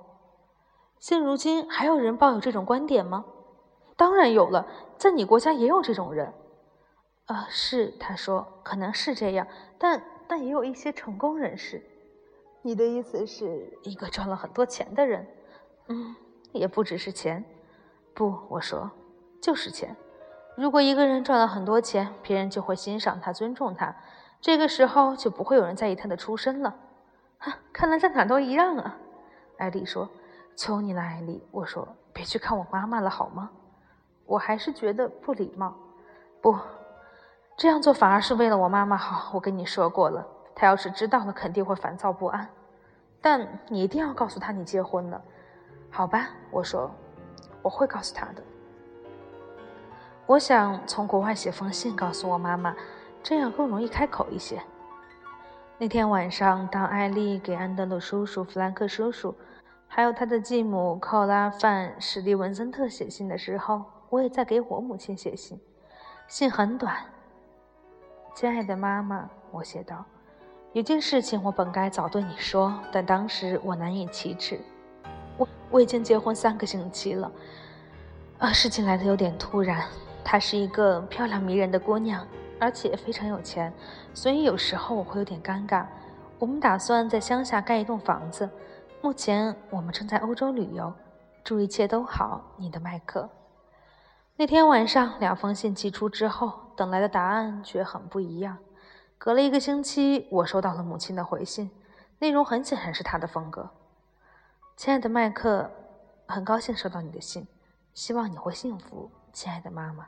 [0.99, 3.25] 现如今还有人抱有这种观点吗？
[3.99, 4.65] 当然有了，
[4.97, 6.33] 在你国家也有这种人，
[7.25, 9.45] 啊，是他说，可能是这样，
[9.77, 11.83] 但但也有一些成功人士。
[12.61, 15.27] 你的意思是一个赚了很多钱的人？
[15.89, 16.15] 嗯，
[16.53, 17.43] 也不只是钱。
[18.13, 18.89] 不，我说，
[19.41, 19.93] 就是钱。
[20.55, 23.93] 如果一个人赚了很多钱，别人就会欣赏他、尊重他，
[24.39, 26.73] 这个时候就不会有人在意他的出身了。
[27.37, 28.97] 哈，看来在哪都一样啊。
[29.57, 30.09] 艾丽说
[30.55, 33.51] ：“求你了，艾丽。”我说：“别去看我妈妈了，好吗？”
[34.29, 35.73] 我还是觉得不礼貌，
[36.39, 36.55] 不，
[37.57, 39.31] 这样做反而是为了我妈妈好。
[39.33, 42.47] 我跟你说过了，她要是知道了，肯定会烦躁不安。
[43.19, 45.19] 但你一定要告诉她你结婚了，
[45.89, 46.27] 好吧？
[46.51, 46.91] 我说，
[47.63, 48.43] 我会告诉她的。
[50.27, 52.75] 我想从国外写封信告诉我妈妈，
[53.23, 54.61] 这样更容易开口一些。
[55.79, 59.33] 那天晚上，当艾丽给安德鲁叔叔、弗兰克叔叔，
[59.87, 65.59] 还有他的继母寇拉范史蒂文森特写信的时候，我也在给我母亲写信，
[66.27, 66.97] 信很短。
[68.33, 70.03] 亲爱的妈妈，我写道
[70.73, 74.59] ：“有件事情我本该早对你说，但当时我难以启齿。
[75.37, 77.31] 我我已经结婚三个星期了，
[78.39, 79.85] 啊，事情来的有点突然。
[80.23, 82.25] 她是一个漂亮迷人的姑娘，
[82.59, 83.71] 而且非常有钱，
[84.13, 85.85] 所以有时候我会有点尴尬。
[86.37, 88.49] 我们打算在乡下盖一栋房子。
[89.01, 90.93] 目前我们正在欧洲旅游，
[91.43, 93.29] 祝一切都好，你的麦克。
[94.39, 98.57] 那天晚上，两封信寄出之后，等来的答案却很不一样。
[99.17, 101.69] 隔了一个星期，我收到了母亲的回信，
[102.19, 103.69] 内容很显然是她的风格。
[104.77, 105.69] 亲爱的麦克，
[106.25, 107.45] 很高兴收到你的信，
[107.93, 110.07] 希望你会幸福，亲爱的妈妈。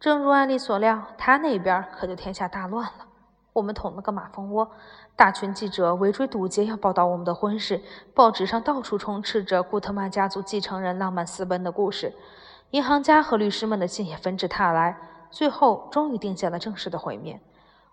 [0.00, 3.06] 正如艾丽所料，他那边可就天下大乱了。
[3.52, 4.70] 我们捅了个马蜂窝，
[5.14, 7.82] 大群记者围追堵截要报道我们的婚事，
[8.14, 12.14] 报纸上到处充斥着古特曼家族继承人浪漫私奔的故事，
[12.70, 14.98] 银行家和律师们的信也纷至沓来。
[15.30, 17.40] 最后，终于定下了正式的会面。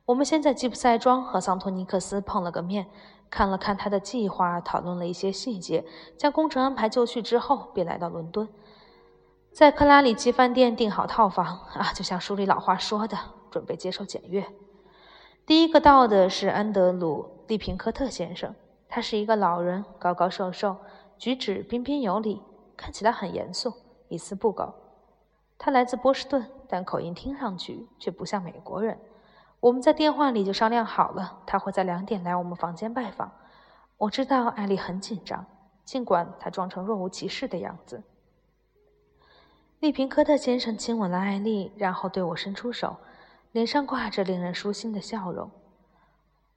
[0.06, 2.88] 我们先在吉普赛庄和桑托尼克斯碰了个面，
[3.30, 5.86] 看了看他的计划，讨论了一些细节，
[6.18, 8.48] 将工程安排就绪之后，便来到伦敦。
[9.52, 13.18] 在克拉里奇饭店订好套房啊，就像书里老话说的，
[13.52, 14.46] 准备接受检阅。
[15.46, 18.56] 第一个到的是安德鲁·利平科特先生，
[18.88, 20.78] 他是一个老人，高高瘦瘦，
[21.18, 22.42] 举止彬彬有礼，
[22.78, 23.74] 看起来很严肃，
[24.14, 24.74] 一丝不苟。
[25.58, 29.00] 他来自波士顿，但口音听上去却不像美国人。
[29.60, 33.32] 我们在电话里就商量好了，他会在两点来我们房间拜访。
[33.98, 35.46] 我知道艾丽很紧张，
[35.84, 38.04] 尽管她装成若无其事的样子。
[39.80, 42.98] 利平科特先生亲吻了艾丽，然后对我伸出手，
[43.52, 45.50] 脸上挂着令人舒心的笑容。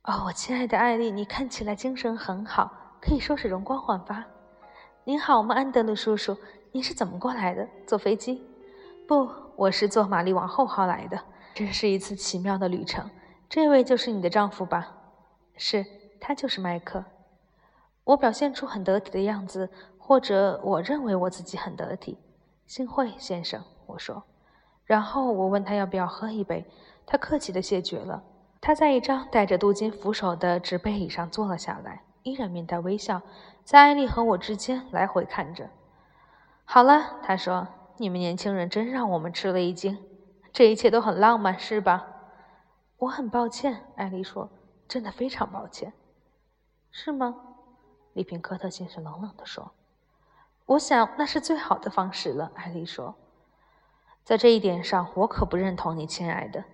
[0.02, 4.24] 哦，我亲爱的艾丽，你看起来精神很好，可以说是容光焕发。
[5.04, 6.36] 您好吗，安德鲁叔叔？
[6.76, 7.66] 你是怎么过来的？
[7.86, 8.44] 坐飞机？
[9.08, 11.18] 不，我是坐玛丽王后号来的。
[11.54, 13.08] 这是一次奇妙的旅程。
[13.48, 14.94] 这位就是你的丈夫吧？
[15.56, 15.86] 是，
[16.20, 17.02] 他就是麦克。
[18.04, 22.18] 我表现出很得体的样子，或者我认为我自己很得体。
[22.66, 24.22] 幸会，先生，我说。
[24.84, 26.62] 然后我问他要不要喝一杯，
[27.06, 28.22] 他客气地谢绝了。
[28.60, 33.22] 他在一张带着镀金扶手的纸背椅上坐了下来，依然面带微笑，
[33.64, 35.66] 在艾丽和我之间来回看着。
[36.68, 40.04] 好了，他说：“你们年轻人真让我们吃了一惊。
[40.52, 42.06] 这一切都很浪漫，是吧？”
[42.98, 44.50] 我很抱歉，艾丽说
[44.88, 45.92] ：“真的非常抱歉。”
[46.90, 47.36] 是吗？
[48.14, 49.72] 利平科特先生冷冷地说。
[50.66, 53.14] 我想那是最好的方式了，艾丽说。
[54.24, 56.64] 在这一点上，我可不认同你，亲爱的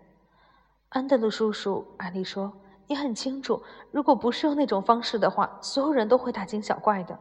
[0.88, 1.86] 安德鲁叔叔。
[1.98, 2.50] 艾丽说
[2.88, 7.18] ：“你很清楚，如果不是用那种方式的话，所有人都会大惊小怪的。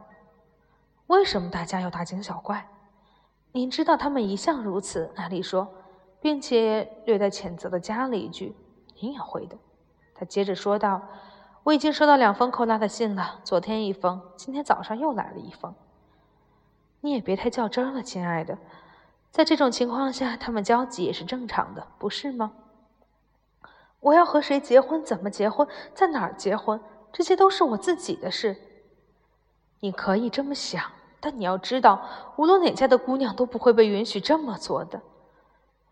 [1.12, 2.66] 为什么大家要大惊小怪？
[3.52, 5.68] 您知道他们一向如此。”艾丽说，
[6.22, 8.56] 并且略带谴责的加了一句
[8.98, 9.54] ：“您也会的。”
[10.16, 11.02] 他接着说道
[11.64, 15.74] ：“我已经收到两封寇拉的信了，昨天一封，今天早上又来了一封。”
[17.02, 18.56] 你也别太较真了，亲爱的。
[19.30, 22.52] 在这种情况下，他们交集也是正常的，不是吗？
[24.00, 26.80] 我要和谁结婚，怎么结婚，在哪儿结婚，
[27.12, 28.56] 这些都是我自己的事。
[29.80, 30.90] 你可以这么想，
[31.22, 32.02] 但你要知道，
[32.36, 35.00] 无论哪家的姑娘都不会被允许这么做的。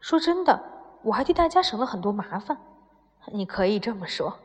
[0.00, 0.60] 说真的，
[1.02, 2.58] 我还替大家省了很多麻烦。
[3.26, 4.38] 你可以这么说，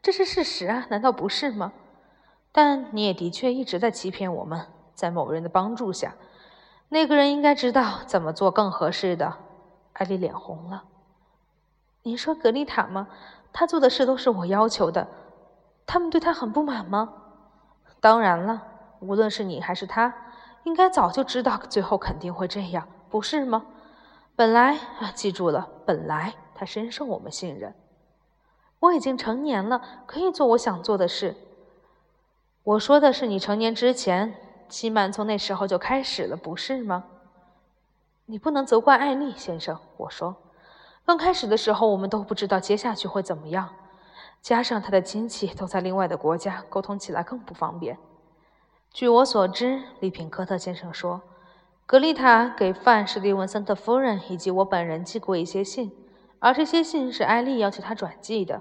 [0.00, 1.72] 这是事实啊，难道不是吗？
[2.52, 4.66] 但你也的确一直在欺骗我们。
[4.94, 6.14] 在某人的帮助下，
[6.88, 9.38] 那个人应该知道怎么做更合适的。
[9.94, 10.84] 艾丽脸红了。
[12.02, 13.08] 您说格丽塔吗？
[13.52, 15.08] 她做的事都是我要求的。
[15.84, 17.12] 他们对她很不满吗？
[18.00, 18.62] 当然了，
[19.02, 20.14] 无论是你还是他，
[20.64, 23.66] 应该早就知道最后肯定会这样，不是吗？
[24.34, 27.74] 本来啊，记住了，本来他深受我们信任。
[28.78, 31.36] 我已经成年了，可以做我想做的事。
[32.62, 34.34] 我说的是你成年之前。
[34.68, 37.04] 欺瞒从那时候就开始了，不是吗？
[38.24, 39.78] 你不能责怪艾丽先生。
[39.98, 40.34] 我说，
[41.04, 43.68] 刚开始的时候，我们都不知道接下去会怎么样。
[44.40, 47.98] 加上他的亲戚都在另外的国家，沟通起来更不方便。
[48.92, 51.22] 据我所知，利品科特先生说，
[51.86, 55.90] 格丽塔给范史蒂文森特夫人以及我本人寄过一些信，
[56.38, 58.60] 而这些信是艾丽要求他转寄的。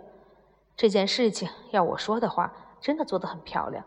[0.77, 3.83] 这件事情，要我说的话，真的做得很漂亮。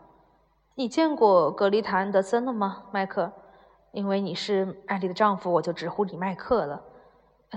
[0.75, 3.31] 你见过格丽塔·安德森了吗，麦克？
[3.91, 6.79] 因为你是艾丽的丈夫，我就直呼你麦克了。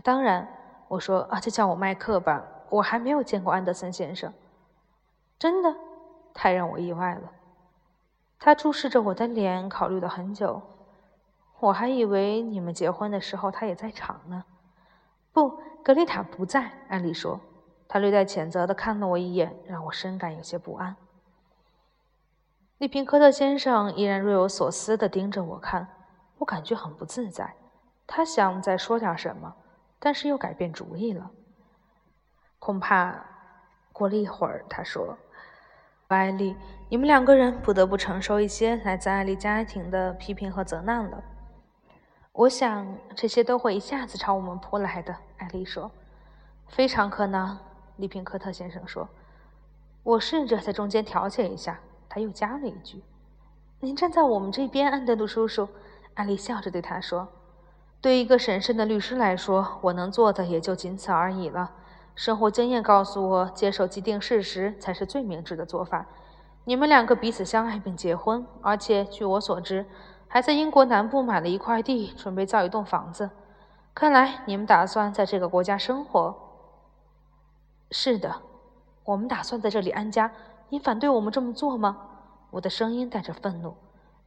[0.03, 0.49] 当然，
[0.89, 2.43] 我说啊，就叫我麦克吧。
[2.71, 4.33] 我还没有见过安德森先生。
[5.39, 5.75] 真的，
[6.33, 7.33] 太让我意外了。
[8.39, 10.63] 他注视着我的脸，考虑了很久。
[11.61, 14.45] 我还以为你们结婚的时候他也在场呢。
[15.33, 16.73] 不，格丽塔不在。
[16.89, 17.41] 艾丽说。
[17.91, 20.95] 他略带谴责地看了我一眼，让我深感有些不安。
[22.77, 25.89] 利平科特先生依然若有所思地盯着我看，
[26.37, 27.55] 我感觉很不自在。
[28.07, 29.57] 他想再说点什么，
[29.99, 31.31] 但是又改变主意了。
[32.59, 33.25] 恐怕
[33.91, 35.17] 过了一会儿，他说
[36.09, 36.57] ：“艾丽，
[36.89, 41.23] 你们两个人不得不承受一些来自艾丽家庭的批评和责难了。
[42.33, 45.15] 我想这些都会一下子朝我们扑来的。
[45.37, 45.91] 艾丽说
[46.67, 47.59] ：“非常可能。”
[47.97, 49.07] 利平科特先生说
[50.03, 53.03] ：“我试着在中间调解一下。”他又加了一句
[53.81, 55.69] ：“您站在我们这边，安德鲁叔叔。”
[56.15, 57.29] 艾丽笑着对他说
[58.01, 61.71] ：“对一个审慎的律师来说，我能做的也就仅此而已了。”
[62.19, 66.05] 生活经验告诉我，接受既定事实才是最明智的做法。
[66.65, 69.87] 你们两个彼此相爱并结婚，而且据我所知，
[70.27, 73.31] 还在英国南部买了一块地，准备造一栋房子。
[73.95, 76.35] 看来你们打算在这个国家生活。
[77.93, 78.35] 是的，
[79.05, 80.33] 我们打算在这里安家。
[80.71, 81.99] 你反对我们这么做吗？
[82.51, 83.77] 我的声音带着愤怒。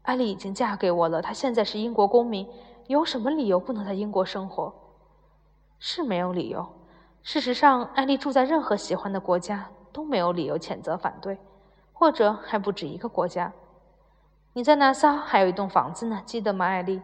[0.03, 2.47] 艾丽已经嫁给我了，她现在是英国公民，
[2.87, 4.73] 有什么理由不能在英国生活？
[5.77, 6.65] 是没有理由。
[7.23, 11.37] 事实上，艾丽住在任何喜欢的国家都没有理由谴责反对，
[11.93, 13.51] 或者还不止一个国家。
[14.53, 17.01] 你在那骚还有一栋房子呢，记得吗，艾丽？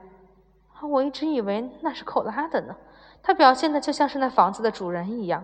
[0.82, 2.75] 我一直以为那是寇拉的呢，
[3.21, 5.43] 他表现的就像是那房子的主人一样。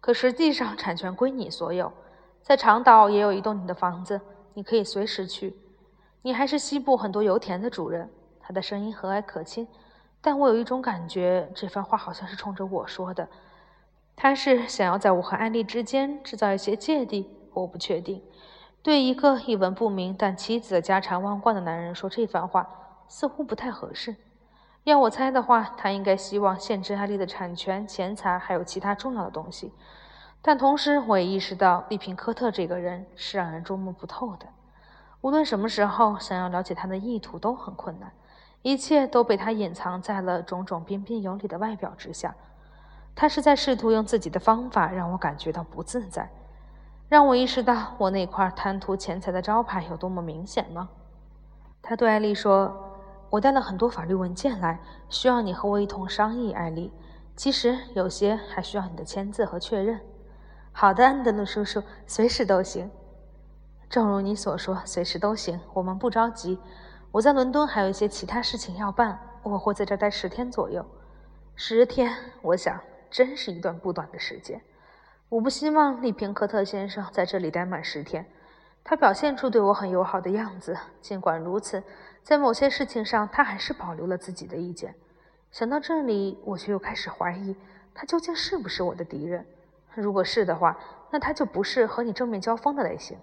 [0.00, 1.92] 可实际上，产权归你所有。
[2.42, 4.20] 在长岛也有一栋你的房子，
[4.54, 5.56] 你可以随时去。
[6.22, 8.08] 你还是西部很多油田的主人。
[8.40, 9.66] 他的声音和蔼可亲。
[10.20, 13.28] 但我有一种感觉，这番话好像是冲着我说的。
[14.16, 18.22] 他是想要在我和安利之间制造一些芥蒂，我不确定。
[18.82, 22.66] 对一个一文不名但妻子家产万贯的男人说这番话，
[23.08, 24.16] 似乎不太合适。
[24.84, 29.72] 要我猜的话，他应该希望限制安利的产权、钱财，还有其他重要的东西。
[30.40, 34.46] 但同时，我也意识到利平科特这个人是让人捉摸不透的。
[35.20, 38.12] 无论什么时候，想要了解他的意图都很困难。
[38.66, 42.34] 一切都被他隐藏在了种种彬彬有礼的外表之下。
[43.14, 46.28] 他是在试图用自己的方法让我感觉到不自在，
[47.08, 50.88] 让我意识到我那块贪图钱财的招牌有多么明显吗？
[51.80, 52.76] 他对艾丽说
[53.30, 56.92] ：“我带了很多法律文件来，需要你和我一同商议。”艾丽，
[57.36, 60.00] 其实有些还需要你的签字和确认。
[60.72, 62.90] 好的，安德鲁叔叔，随时都行。
[63.88, 65.60] 正如你所说，随时都行。
[65.72, 66.58] 我们不着急。
[67.12, 70.84] 我在伦敦还有一些其他事情要办，我会在这待十天左右。
[71.54, 72.78] 十天，我想
[73.10, 74.60] 真是一段不短的时间。
[75.28, 78.26] 我不希望利平科特先生在这里待满十天。
[78.84, 81.82] 他表现出对我很友好的样子，尽管如此，
[82.22, 84.94] 在某些事情上他还是保留了自己的意见。
[85.50, 87.56] 想到这里，我却又开始怀疑
[87.94, 89.44] 他究竟是不是我的敌人。
[89.94, 90.78] 如果是的话，
[91.10, 93.16] 那他就不是和你正面交锋的类型。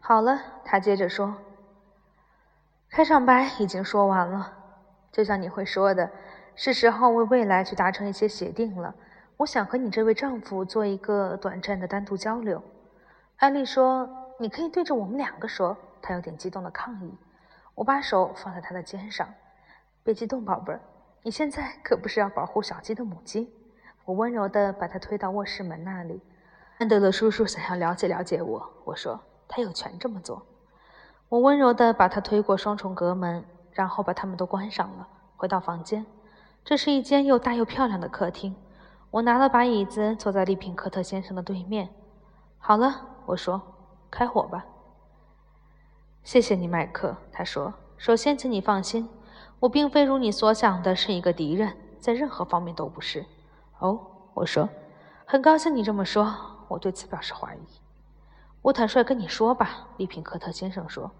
[0.00, 1.34] 好了，他接着说。
[2.96, 4.50] 开场白已经说完了，
[5.12, 6.10] 就像你会说的，
[6.54, 8.94] 是时候为未来去达成一些协定了。
[9.36, 12.62] 我想和你这位丈夫做一个短暂的单独交流。
[13.36, 14.08] 艾丽说
[14.40, 17.14] ：“你可以对着我们两个说。”她有点激动的抗议。
[17.74, 19.28] 我把手放在她的肩上，
[20.02, 20.80] 别激动，宝贝儿，
[21.22, 23.52] 你现在可不是要保护小鸡的母鸡。
[24.06, 26.18] 我温柔地把她推到卧室门那里。
[26.78, 30.46] 安德勒叔叔想要了解了解我，我说他有权这么做。
[31.28, 36.06] 我温柔地把他推过双重隔门，然后把他们都关上了，回到房间。
[36.64, 38.54] 这是一间又大又漂亮的客厅。
[39.10, 41.88] 我拿了把椅子，坐在利平科特先生的对面。
[42.58, 43.60] 好了，我说，
[44.10, 44.64] 开火吧。
[46.22, 47.16] 谢谢你，麦克。
[47.32, 49.08] 他说：“首先，请你放心，
[49.60, 53.24] 我并非如你所想的是一个敌人，在任何方面都不是。”
[53.78, 54.00] 哦，
[54.34, 54.68] 我说，
[55.24, 56.34] 很高兴你这么说。
[56.68, 57.85] 我对此表示怀疑。
[58.62, 61.10] 我坦率跟你说吧，利平科特先生说，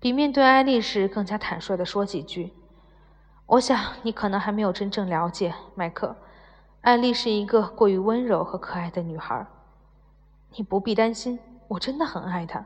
[0.00, 2.52] 比面对艾丽时更加坦率地说几句。
[3.46, 6.16] 我想你可能还没有真正了解麦克，
[6.80, 9.46] 艾丽是一个过于温柔和可爱的女孩。
[10.56, 12.64] 你不必担心，我真的很爱她。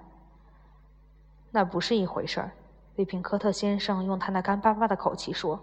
[1.51, 2.53] 那不是一回事儿，
[2.97, 5.61] 利平科特先生用他那干巴巴的口气说。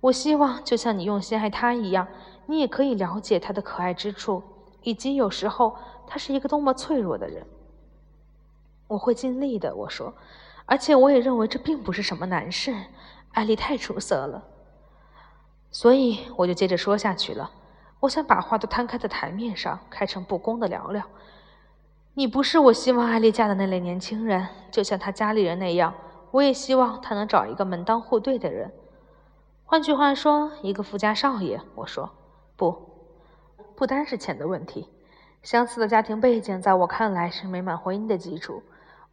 [0.00, 2.06] 我希望就像你用心爱她一样，
[2.46, 4.42] 你也可以了解她的可爱之处，
[4.82, 5.76] 以及有时候
[6.06, 7.46] 她是一个多么脆弱的人。
[8.88, 10.14] 我会尽力的，我说，
[10.64, 12.74] 而且我也认为这并不是什么难事。
[13.32, 14.42] 艾丽太出色了，
[15.70, 17.50] 所以我就接着说下去了。
[18.00, 21.02] 我想把话都摊开在台面上，开诚布公的聊聊。
[22.14, 25.92] 你不是我希望艾丽嫁的那类年轻人，就像她家里人那样，
[26.30, 28.72] 我也希望她能找一个门当户对的人。
[29.64, 31.60] 换句话说，一个富家少爷。
[31.74, 32.10] 我说，
[32.56, 32.90] 不，
[33.74, 34.88] 不单是钱的问题，
[35.42, 38.62] 相似的家庭背景在我看来是美满婚姻的基础。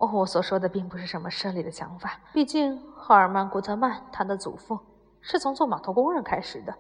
[0.06, 2.20] 我所说的并不是什么奢侈的想法。
[2.34, 4.80] 毕竟，赫尔曼·古特曼，他的祖父
[5.22, 6.76] 是从做码头工人开始的，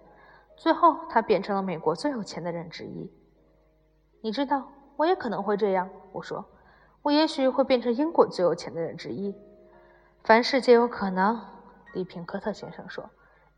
[0.57, 3.11] 最后他变成了美国最有钱的人之一。
[4.21, 5.89] 你知道，我也可能会这样。
[6.11, 6.45] 我说，
[7.01, 9.35] 我也许会变成英国最有钱的人之一。
[10.23, 11.39] 凡事皆有可能，
[11.93, 13.09] 利平科特先生说。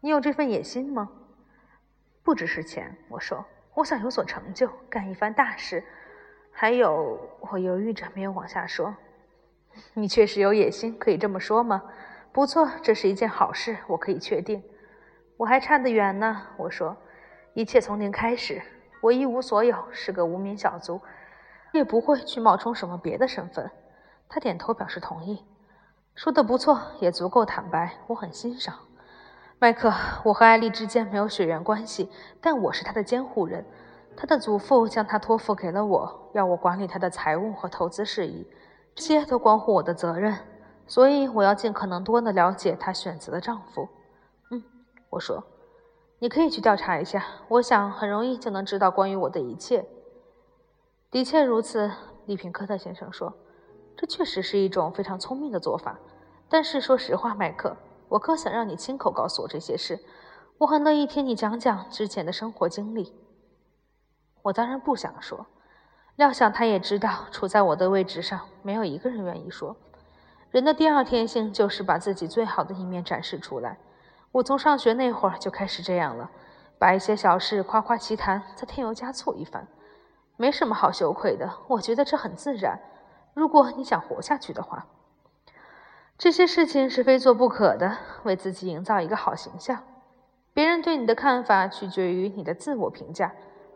[0.02, 1.10] 你有这份野心吗？
[2.24, 3.44] 不只是钱，我说，
[3.74, 5.84] 我想有所成就，干一番大事。
[6.52, 8.94] 还有，我犹豫着没有往下说。
[9.94, 11.84] 你确实有野心，可以这么说吗？
[12.32, 14.62] 不错，这是一件好事，我可以确定。
[15.38, 16.96] 我还差得远呢，我说，
[17.54, 18.62] 一切从零开始，
[19.02, 21.02] 我一无所有，是个无名小卒，
[21.72, 23.70] 也不会去冒充什么别的身份。
[24.28, 25.46] 他点头表示同意，
[26.16, 28.76] 说的不错，也足够坦白，我很欣赏。
[29.60, 32.10] 麦克，我和艾丽之间没有血缘关系，
[32.42, 33.66] 但我是她的监护人。
[34.18, 38.46] 她的祖父将她托付给了我，要我管理她的财务和投资事宜，
[38.96, 40.40] 这些都关乎我的责任，
[40.88, 43.90] 所以我要尽可能多的了解她选择的丈夫。
[44.52, 44.64] 嗯，
[45.10, 45.44] 我说，
[46.20, 49.86] 你可以去调查一下，我想很容易就能知道关于我的一切。
[51.12, 51.92] 的确如此，
[52.26, 53.34] 利平科特先生说，
[53.98, 56.00] 这确实是一种非常聪明的做法。
[56.48, 57.76] 但是说实话，麦克。
[58.08, 60.00] 我更想让你亲口告诉我这些事，
[60.60, 63.12] 我很乐意听你讲讲之前的生活经历。
[64.44, 65.48] 我当然不想说，
[66.16, 69.76] 料想他也知道，处在我的位置上，没有一个人愿意说。
[70.52, 73.78] 人的第二天性就是把自己最好的一面展示出来。
[74.32, 76.32] 我从上学那会儿就开始这样了，
[76.80, 79.68] 把一些小事夸夸其谈，再添油加醋一番，
[80.38, 81.52] 没什么好羞愧的。
[81.68, 82.80] 我觉得这很自然。
[83.34, 84.88] 如果你想活下去的话。
[86.18, 89.84] 这些事情是非做不可的，为自己营造一个好形象。
[90.54, 93.34] 别人对你的看法取决于你的自我评价。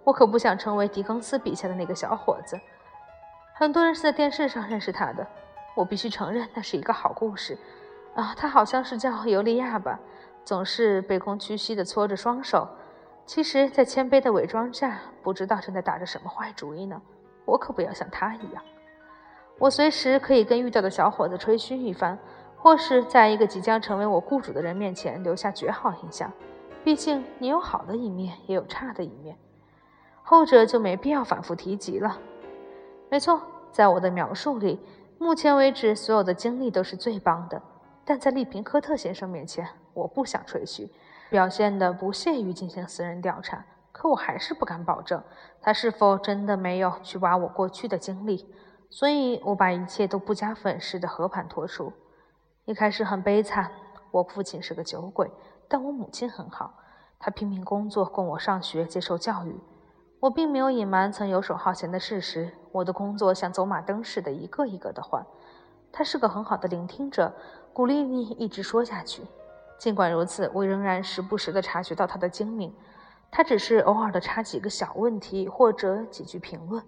[0.09, 2.59] 我可不想成为狄更斯笔下的那个小伙子。
[3.53, 5.25] 很多人是在电视上认识他的。
[5.75, 7.55] 我必须承认，那是一个好故事。
[8.15, 9.99] 啊，他好像是叫尤利亚吧，
[10.43, 12.67] 总是卑躬屈膝地搓着双手。
[13.27, 16.99] 其实，在谦卑的伪装下，不知道正在打着什么坏主意呢。
[17.45, 18.63] 我可不要像他一样。
[19.59, 22.17] 我随时可以跟遇到的小伙子吹嘘一番，
[22.57, 26.31] 或是在一个即将成为我雇主的人面前留下绝好印象。
[26.83, 29.37] 毕竟你有好的一面，也有差的一面，
[30.29, 32.19] 后者就没必要反复提及了。
[33.09, 34.79] 没错，在我的描述里，
[35.17, 37.59] 目前为止所有的经历都是最棒的。
[38.05, 40.87] 但在利平科特先生面前，我不想吹嘘，
[41.31, 43.65] 表现得不屑于进行私人调查。
[43.91, 45.19] 可我还是不敢保证，
[45.63, 48.53] 他是否真的没有去挖我过去的经历。
[48.87, 51.91] 所以我把一切都不加粉饰的和盘托出。
[52.65, 53.71] 一开始很悲惨，
[54.11, 55.31] 我父亲是个酒鬼，
[55.67, 56.75] 但我母亲很好，
[57.17, 59.59] 她拼命工作供我上学接受教育。
[60.19, 65.25] 我并没有隐瞒曾游手好闲的事实，我的工作像走马灯似的，一个一个的换。
[65.93, 67.33] 他是个很好的聆听者，
[67.71, 69.23] 鼓励你一直说下去。
[69.77, 72.73] 尽管如此，我仍然时不时地察觉到他的精明。
[73.31, 76.83] 他只是偶尔的插几个小问题或者几句评论。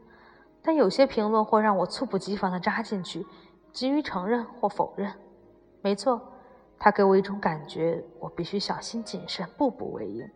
[0.61, 3.25] 但有些评论会让我猝不及防地扎进去，
[3.71, 5.09] 急于承认或否认。
[5.81, 6.21] 没错，
[6.77, 10.29] 他给我一种感觉，我必须小心谨慎，步步为营。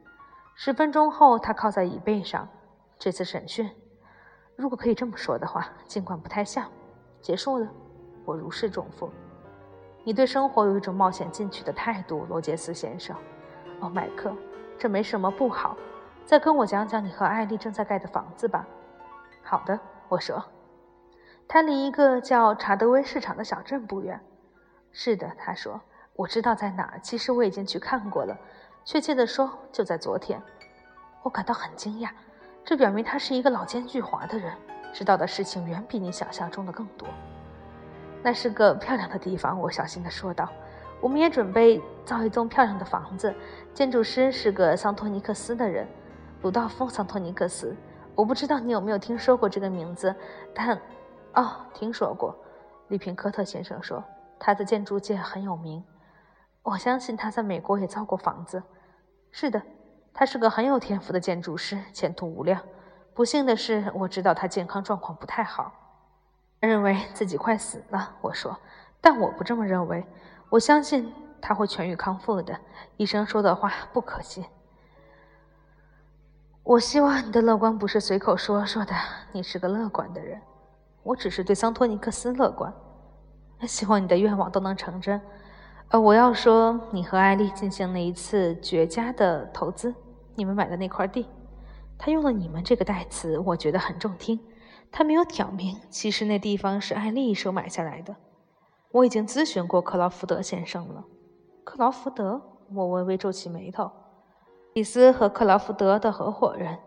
[0.56, 2.48] 十分钟后，他靠在椅背上。
[2.98, 3.70] 这次审讯，
[4.56, 6.70] 如果可以这么说的话，尽管不太像，
[7.22, 7.68] 结束了。
[8.26, 9.10] 我如释重负。
[10.04, 13.16] 你对生活有一种冒险进取的态度，罗杰斯先生。
[13.80, 14.36] 哦，麦克，
[14.78, 15.78] 这没什么不好。
[16.26, 18.66] 再跟我讲讲你和艾丽正在盖的房子吧。
[19.44, 19.80] 好的。
[20.08, 20.44] 我说
[21.50, 24.24] ：“他离一个叫查德威市场的小镇不远。
[24.94, 25.82] ”“是的。”他说
[26.16, 27.00] ，“我知道在哪儿。
[27.00, 28.38] 其实我已经去看过了，
[28.84, 30.40] 确切地说，就在昨天。”
[31.24, 32.10] 我感到很惊讶，
[32.66, 34.52] 这表明他是一个老奸巨猾的人，
[34.92, 37.08] 知道的事情远比你想象中的更多。
[38.24, 40.50] 那是个漂亮的地方，我小心地说道。
[41.00, 43.32] “我们也准备造一栋漂亮的房子。
[43.72, 45.88] 建筑师是个桑托尼克斯的人，
[46.42, 47.76] 鲁道夫·桑托尼克斯。”
[48.16, 50.16] 我不知道你有没有听说过这个名字，
[50.56, 50.76] 但，
[51.34, 52.36] 哦，听说过。
[52.88, 54.04] 利平科特先生说，
[54.40, 55.84] 他在建筑界很有名。
[56.64, 58.64] 我相信他在美国也造过房子。
[59.32, 59.62] 是的，
[60.18, 62.62] 他是个很有天赋的建筑师，前途无量。
[63.14, 65.74] 不幸的是，我知道他健康状况不太好，
[66.62, 68.16] 认为自己快死了。
[68.22, 68.58] 我说，
[69.02, 70.06] 但我不这么认为。
[70.50, 72.58] 我相信他会痊愈康复的。
[72.96, 74.46] 医生说的话不可信。
[76.64, 78.96] 我希望你的乐观不是随口说说的。
[79.34, 80.42] 你是个乐观的人，
[81.04, 82.74] 我只是对桑托尼克斯乐观。
[83.68, 85.20] 希望你的愿望都能成真。
[85.90, 89.94] 呃，我要说，你和艾丽进行了一次绝佳的投资，
[90.36, 91.26] 你们买的那块地。
[91.98, 94.40] 他用了“你们”这个代词，我觉得很中听。
[94.92, 98.16] 他没有挑明，其实那地方是艾丽一手买下来的。
[98.92, 101.06] 我已经咨询过克劳福德先生了。
[101.64, 102.42] 克劳福德，
[102.74, 103.92] 我微微皱起眉头。
[104.74, 106.80] 李斯和克劳福德的合伙人，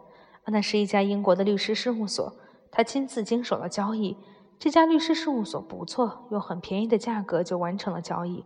[0.46, 2.34] 那是一家英国的律师事务所。
[2.70, 4.16] 他亲自经手了交易，
[4.58, 8.44] 这家律师事务所不错，用很便宜的价格就完成了交易。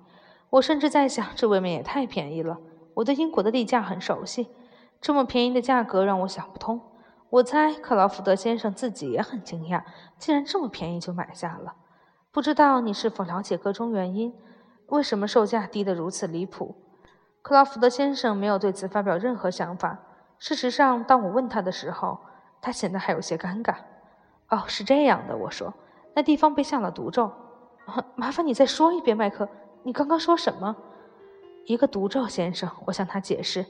[0.50, 2.58] 我甚至在想，这未免也太便宜了。
[2.94, 4.48] 我对英国的地价很熟悉，
[5.02, 6.80] 这么便宜的价格让我想不通。
[7.28, 9.82] 我猜克劳福德先生自己也很惊讶，
[10.16, 11.74] 竟然这么便宜就买下了。
[12.30, 14.32] 不知道你是否了解个中原因？
[14.86, 16.76] 为什么售价低得如此离谱？
[17.42, 19.98] 克劳福德先生没有对此发表任何想法。
[20.38, 22.20] 事实上，当我问他的时候，
[22.60, 23.74] 他显得还有些尴尬。
[24.50, 25.74] 哦，是这样的，我说，
[26.14, 27.32] 那地方被下了毒咒。
[28.14, 29.48] 麻烦你再说一遍，麦克，
[29.82, 30.76] 你刚刚说什么？
[31.64, 32.70] 一个毒咒，先生。
[32.86, 33.66] 我向他解释。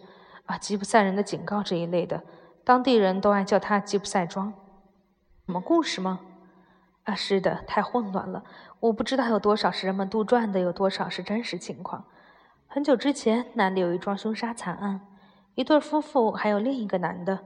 [0.47, 2.23] 啊，吉普赛人的警告这一类的，
[2.65, 4.53] 当地人都爱叫它吉普赛庄。
[5.47, 6.21] 什么故事吗？
[7.05, 8.45] 啊，是的，太混乱了。
[8.81, 12.05] 我不知道有多少是人们杜撰的，有多少是真实情况。
[12.67, 15.01] 很久之前，那里有一桩凶杀惨案，
[15.55, 17.39] 一对夫妇还有另一个男的。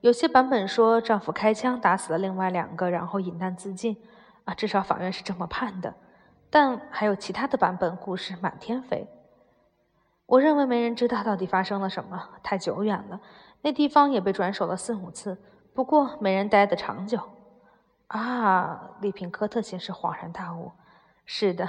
[0.00, 3.96] 有些版本说丈夫开枪打死了另外两个，然后引弹自尽。
[4.44, 5.94] 啊，至少法院是这么判的。
[6.50, 9.08] 但还有其他的版本，故事满天飞。
[10.26, 13.20] 我认为没人知道到底发生了什么，太久远了。
[13.62, 15.38] 那地方也被转手了四五次，
[15.74, 17.20] 不过没人待得长久。
[18.08, 20.72] 啊，利平科特先生恍然大悟。
[21.24, 21.68] 是的，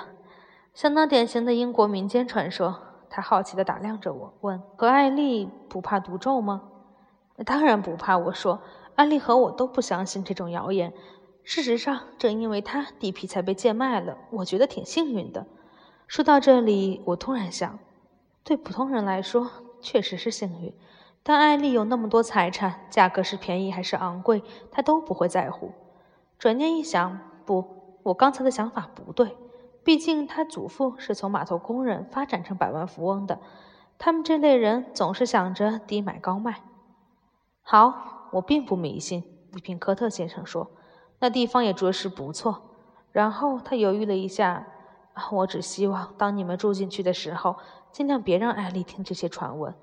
[0.73, 2.79] 相当典型的英国民间传说。
[3.09, 6.63] 他好奇地打量着我，问：“和艾丽不怕毒咒吗
[7.45, 8.61] ？”“当然不怕。”我说。
[8.95, 10.93] “艾丽和我都不相信这种谣言。
[11.43, 15.45] 事实上，正因为他地皮才被贱卖了，我觉得挺幸运的。”
[16.07, 17.79] 说到这里，我突然想，
[18.45, 19.49] 对普通人来说
[19.81, 20.71] 确实是幸运，
[21.23, 25.71] 但艾丽有那么多财产，价格是便宜还是昂贵，他都不会在乎。
[26.37, 29.35] 转念一想，不，我刚才的想法不对。
[29.83, 33.39] 毕竟他祖父是从码头工人发展成百万富翁的，
[33.97, 36.61] 他们这类人总是想着低买高卖。
[37.63, 39.23] 好，我并不迷信，
[39.53, 40.69] 利平科特先生说，
[41.17, 42.61] 那地方也着实不错。
[43.11, 44.67] 然后他犹豫了一下，
[45.31, 47.55] 我只希望当你们住进去的时候，
[47.95, 49.73] 尽量别让艾丽听这些传闻。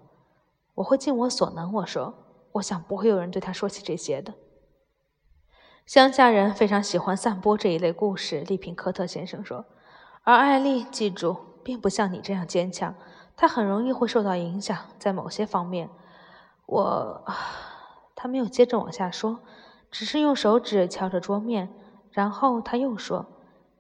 [0.74, 2.12] 我会尽我所能，我说，
[2.52, 4.34] 我想不会有人对她说起这些的。
[5.86, 9.64] 乡下人非常喜欢散播这一类故事，利平科特先生说。
[10.24, 12.94] 而艾丽，记住，并不像你这样坚强，
[13.34, 15.88] 她很容易会受到影响，在某些方面。
[16.66, 17.24] 我，
[18.14, 19.40] 他没有接着往下说，
[19.90, 21.72] 只是用手指敲着桌面，
[22.10, 23.24] 然后他又说：“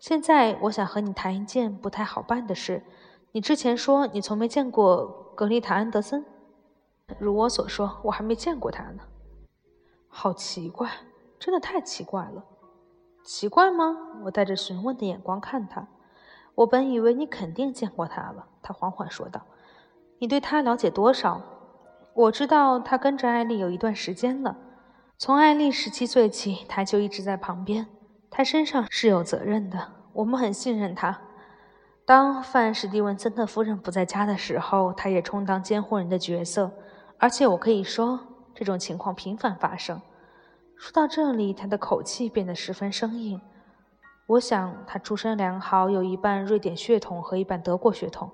[0.00, 2.82] 现在我想和你谈一件不太好办的事。
[3.32, 6.24] 你之前说你从没见过格丽塔·安德森，
[7.18, 9.02] 如我所说，我还没见过她呢。
[10.08, 10.90] 好奇怪，
[11.38, 12.44] 真的太奇怪了。
[13.24, 13.96] 奇怪吗？
[14.24, 15.88] 我带着询问的眼光看他。”
[16.54, 19.40] 我本以为你肯定见过他了，他缓缓说道。
[20.18, 21.40] 你对他了解多少？
[22.12, 24.54] 我知道他跟着艾丽有一段时间了。
[25.16, 27.86] 从艾丽十七岁起，他就一直在旁边。
[28.28, 31.18] 他身上是有责任的，我们很信任他。
[32.04, 36.70] 当范史蒂文森特夫人不在家的时候，他也充当监护人的角色。
[37.18, 38.18] 而且我可以说，
[38.54, 40.00] 这种情况频繁发生。
[40.76, 43.40] 说到这里，他的口气变得十分生硬。
[44.26, 48.30] 我想他出身良好，有一半瑞典血统和一半德国血统，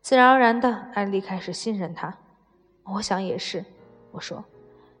[0.00, 2.12] 自然而然的，艾丽开始信任他。
[2.84, 3.64] 我想也是，
[4.10, 4.44] 我说，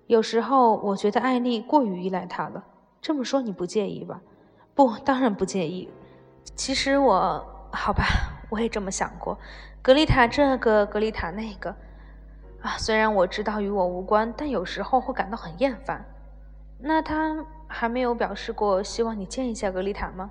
[0.06, 2.62] 有时候我觉得艾丽过于依赖他了。
[3.00, 4.20] 这么说你不介意吧？
[4.74, 5.88] 不，当然不介意。
[6.54, 7.44] 其实我，
[7.74, 8.04] 好吧，
[8.48, 9.38] 我也这么想过。
[9.82, 11.74] 格丽塔这个，格丽塔那个，
[12.62, 16.04] 啊，虽然我知道与我无关，但有时候会感到很厌烦。
[16.78, 17.44] 那他。
[17.66, 20.30] 还没有表示过希望你见一下格丽塔吗？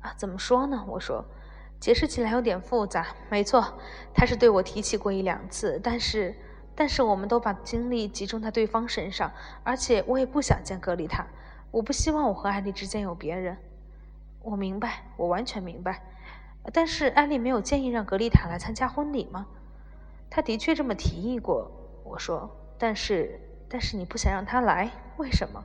[0.00, 0.82] 啊，怎么说呢？
[0.88, 1.22] 我说，
[1.78, 3.08] 解释起来有点复杂。
[3.28, 3.74] 没错，
[4.14, 6.34] 他是对我提起过一两次，但是，
[6.74, 9.30] 但是我们都把精力集中在对方身上，
[9.64, 11.26] 而且我也不想见格丽塔。
[11.70, 13.58] 我不希望我和艾丽之间有别人。
[14.40, 16.00] 我明白，我完全明白。
[16.72, 19.46] 但是艾丽没有建议让格丽塔来参加婚礼吗？
[20.28, 21.70] 他的确这么提议过。
[22.04, 25.64] 我说，但是，但是你不想让她来，为什么？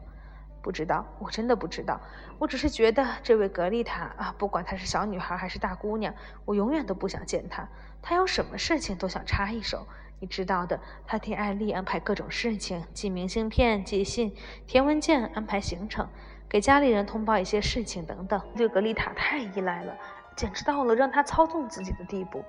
[0.62, 2.00] 不知道，我真的不知道。
[2.40, 6.14] 我只是觉得这位格丽塔啊，不管她是小女孩还是大姑娘，
[6.46, 7.68] 我永远都不想见她。
[8.02, 9.88] 她有什么事情都想插一手，
[10.20, 10.80] 你知道的。
[11.06, 14.36] 她替艾丽安排各种事情，寄明信片、寄信、
[14.68, 16.08] 填文件、安排行程，
[16.48, 18.42] 给家里人通报一些事情等等。
[18.56, 19.96] 对格丽塔太依赖了，
[20.42, 22.44] 简直到了让他操纵自己的地步。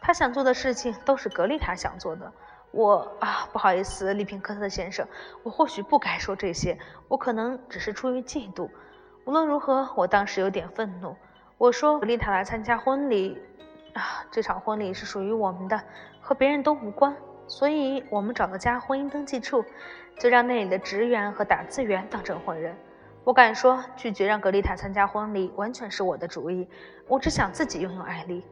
[0.00, 2.32] 他想做的事情都是格丽塔想做的。
[2.70, 5.06] 我啊，不好意思，利平科特先生，
[5.42, 8.70] 我或许不该说这些，我可能只是出于嫉妒。
[9.26, 11.14] 无论如何，我当时有点愤怒。
[11.58, 13.38] 我说：“格丽塔来参加婚礼，
[13.92, 15.78] 啊，这场婚礼是属于我们的，
[16.22, 17.14] 和别人都无关。
[17.46, 19.62] 所以，我们找了家婚姻登记处，
[20.18, 22.74] 就让那里的职员和打字员当证婚人。
[23.24, 26.68] 我敢说，拒绝让格丽塔参加婚礼完全是我的主意。
[27.08, 28.44] 我只想自己拥有艾丽。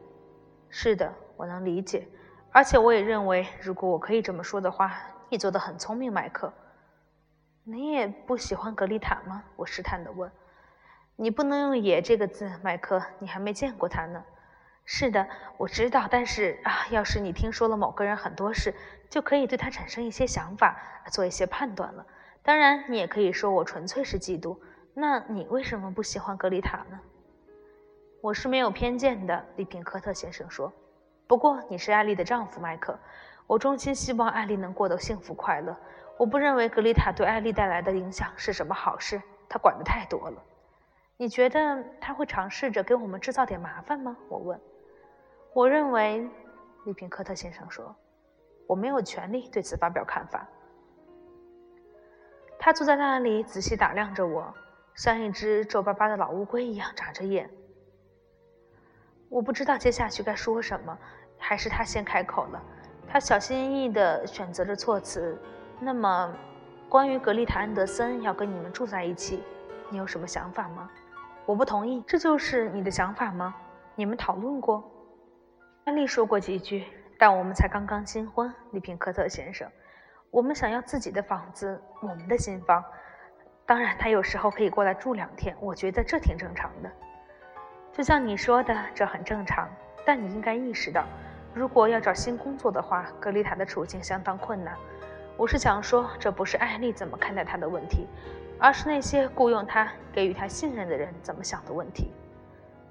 [0.71, 2.09] 是的，我能理解，
[2.51, 4.99] 而且我也认为，如果我可以这么说的话，
[5.29, 6.51] 你做得很聪明，麦克。
[7.65, 9.45] 你也不喜欢格丽塔吗？
[9.57, 10.33] 我试探地问。
[11.17, 14.25] 你不能用“也”这个字，麦克，你还没见过她呢。
[14.87, 18.75] 是的，我知道，但是啊，要是你听说了某个人很多事，
[19.11, 22.07] 就可以对他产生一些想法，做一些判断了。
[22.43, 24.59] 当然，你也可以说我纯粹是嫉妒。
[24.95, 27.01] 那你为什么不喜欢格丽塔呢？
[28.21, 30.73] 我是没有偏见的，利平科特先生说。
[31.27, 32.99] 不过你是艾丽的丈夫，麦克。
[33.47, 35.77] 我衷心希望艾丽能过得幸福快乐。
[36.19, 39.23] 我不认为格丽塔对艾丽带来的影响是什么好事。
[39.49, 40.43] 她管得太多了。
[41.17, 44.17] 你觉得她会尝试着给我们制造点麻烦吗？
[44.29, 44.61] 我问。
[45.55, 46.29] 我认为，
[46.85, 47.95] 利平科特先生说，
[48.67, 50.47] 我没有权利对此发表看法。
[52.65, 54.55] 他坐在那里，仔细打量着我，
[54.95, 57.51] 像一只皱巴巴的老乌龟一样眨着眼。
[59.29, 60.97] 我不知道接下去该说什么，
[61.37, 62.63] 还是他先开口了。
[63.09, 65.37] 他小心翼翼地选择着措辞。
[65.81, 66.33] 那么，
[66.89, 69.43] 关于格丽塔·安德森要跟你们住在一起，
[69.91, 70.89] 你有什么想法吗？
[71.45, 72.01] 我不同意。
[72.07, 73.57] 这就是你的想法吗？
[73.97, 74.89] 你们讨论过？
[75.83, 76.85] 安利说过几句，
[77.19, 79.69] 但我们才刚刚新婚，利平科特先生。
[80.33, 82.83] 我们想要自己的房子，我们的新房。
[83.67, 86.91] 当然，他有时候可以过来住两天，我觉得这挺正常的。
[87.93, 89.69] 就像你说的，这很正常。
[90.07, 91.05] 但你应该意识到，
[91.53, 94.75] 如果要找新工作的话，格丽塔的处境相当困难。
[95.37, 98.09] 我是想说，这不是艾丽怎么看待他的问题，
[98.59, 102.11] 而是那些雇佣他、给予他信任的人怎么想的问题。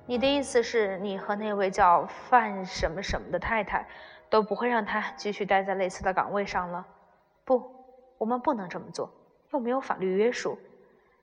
[0.06, 3.88] 你的意思是你和那位叫范什么什么的太太
[4.30, 6.86] 都不会让他继续待在类似的岗位上了？
[7.58, 9.12] 不，我们不能这么做，
[9.52, 10.58] 又没有法律约束。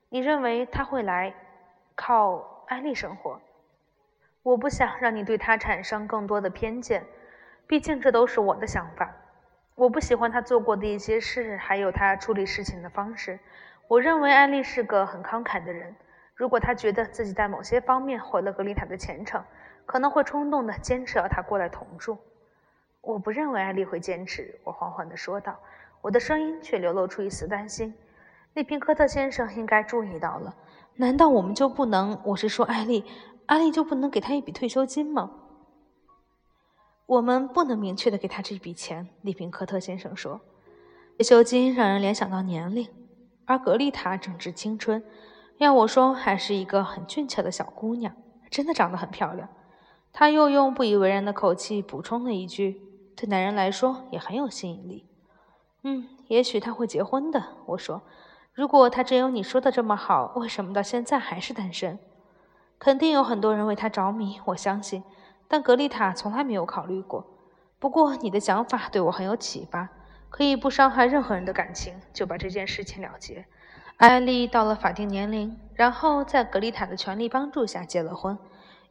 [0.09, 1.33] 你认为他会来
[1.95, 3.41] 靠艾丽生活？
[4.43, 7.03] 我不想让你对他产生更多的偏见，
[7.65, 9.11] 毕竟这都是我的想法。
[9.73, 13.39] 我不喜欢他做过的一些事，还有他处理事情的方式。
[13.87, 15.95] 我认为艾丽是个很慷慨的人。
[16.35, 19.43] 如果他觉得自己在某些方面毁了格丽塔的前程，
[19.87, 22.19] 可能会冲动地坚持要他过来同住。
[23.01, 25.59] 我不认为艾丽会坚持，我缓缓地说道。
[26.01, 27.93] 我的声音却流露出一丝担心。
[28.53, 30.55] 利平科特先生应该注意到了。
[30.95, 32.19] 难道我们就不能？
[32.25, 33.05] 我是说，艾丽，
[33.45, 35.31] 艾丽就不能给他一笔退休金吗？
[37.05, 39.07] 我们不能明确的给他这笔钱。
[39.21, 40.41] 利平科特先生说，
[41.17, 42.87] 退休金让人联想到年龄，
[43.45, 45.03] 而格丽塔正值青春。
[45.57, 48.15] 要我说，还是一个很俊俏的小姑娘，
[48.49, 49.49] 真的长得很漂亮。
[50.13, 52.81] 他又用不以为然的口气补充了一句
[53.15, 55.05] ：“对男人来说也很有吸引力。”
[55.83, 57.43] 嗯，也许他会结婚的。
[57.65, 58.01] 我说，
[58.53, 61.97] 如果他真有你说的这么好，为什么到现在还是单身？
[62.77, 65.03] 肯定有很多人为他着迷，我相信。
[65.47, 67.25] 但格丽塔从来没有考虑过。
[67.79, 69.89] 不过你的想法对我很有启发，
[70.29, 73.45] 可以不伤害任何人的感情，就把这件事情了结。
[73.97, 78.37] 艾丽到了法定年龄，然后在格丽塔的全力帮助下结了婚，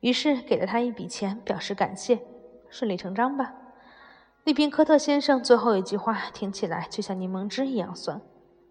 [0.01, 2.19] 于是给了他一笔钱表示感谢，
[2.69, 3.55] 顺理成章吧。
[4.49, 8.19] 利宾科特先生最后一句话听起来就像柠檬汁一样酸。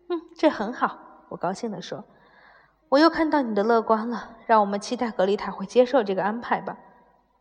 [0.09, 0.97] 嗯，这很好，
[1.29, 2.03] 我高兴地说。
[2.89, 6.79] 我又看到你的乐观了，让我们期待格丽塔会接受这个安排吧。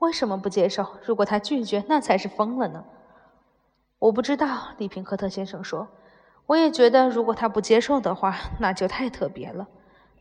[0.01, 0.87] 为什么不接受？
[1.03, 2.85] 如果他拒绝，那才是疯了呢。
[4.01, 5.89] 我不知道，利宾科特先生说。
[6.45, 9.67] 我也觉得，如果他不接受的话，那就太特别了。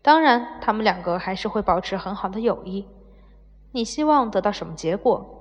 [0.02, 2.88] 当然，他们两个还是会保持很好的友谊。
[3.74, 5.35] 你希望得到什么结果？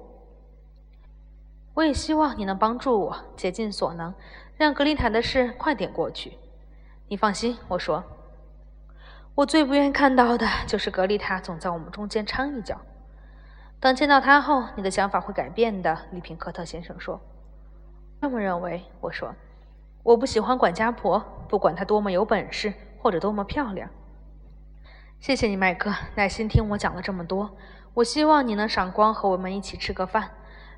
[1.74, 4.14] 我也希望你能帮助我，竭尽所能，
[4.56, 6.38] 让格丽塔的事快点过去。
[7.08, 8.04] 你放心，我说，
[9.34, 12.80] 我最不愿看到的就是格丽塔总在我们中间掺一脚。
[13.80, 15.98] 等见到她后，你的想法会改变的。
[16.12, 17.20] 利平科特先生说
[18.22, 19.34] ：“这么认为？”我说
[20.04, 21.18] ：“我不喜欢管家婆，
[21.48, 22.72] 不管她多么有本事
[23.02, 23.90] 或者多么漂亮。”
[25.18, 27.56] 谢谢你，麦克，耐心听我讲了这么多。
[27.94, 30.30] 我希望你能赏光，和我们一起吃个饭。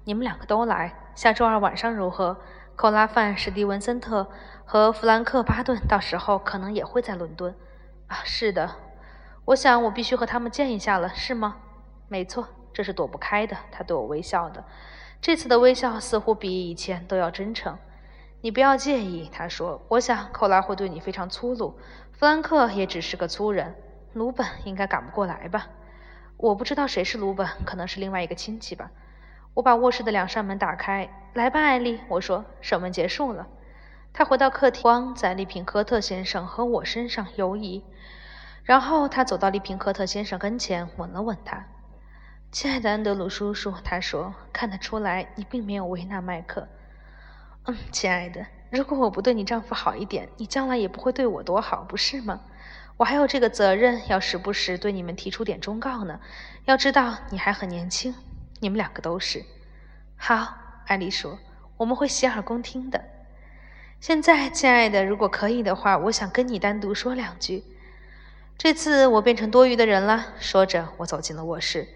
[0.06, 2.38] 你们两个都来，下周二晚上如何？
[2.76, 4.30] 寇拉范、史蒂文森特
[4.64, 7.52] 和弗兰克·巴顿到时候可能也会在伦敦。
[8.06, 8.76] 啊，是的，
[9.46, 11.56] 我想我必须和他们见一下了，是吗？
[12.06, 13.56] 没错，这是躲不开的。
[13.72, 14.64] 他对我微笑的，
[15.20, 17.76] 这次的微笑似乎比以前都要真诚。
[18.42, 19.84] 你不要介意，他说。
[19.88, 21.80] 我想寇拉会对你非常粗鲁，
[22.12, 23.74] 弗兰克也只是个粗人，
[24.12, 25.66] 鲁本应该赶不过来吧？
[26.36, 28.92] 我不知道谁是鲁本，可能是另外一个亲戚吧。
[29.56, 31.98] 我把卧室的两扇门打开，来吧，艾丽。
[32.08, 33.46] 我说，审问结束了。
[34.12, 37.82] 他回到客厅，光在利平科特先生和我身上游移。
[38.64, 41.64] 然后他走到利平科特先生跟前，吻了吻他。
[42.52, 46.68] 亲爱的安德鲁叔叔，他说：“看得出来，你并没有为难麦克。”
[47.64, 52.42] 嗯，亲爱的，如果我不对你丈夫好一点，你将来也不会对我多好，不是吗？
[52.98, 56.20] 我还有这个责任，要时不时对你们提出点忠告呢。
[56.66, 58.14] 要知道，你还很年轻，
[58.60, 59.44] 你们两个都是。
[60.16, 60.54] 好，
[60.86, 61.38] 艾丽说
[61.76, 63.04] ：“我们会洗耳恭听的。”
[64.00, 67.64] 现在，亲爱的，如果可以的话，我想跟你单独说两句。
[68.58, 70.34] 这次我变成多余的人了。
[70.38, 71.88] 说着，我走进了卧室。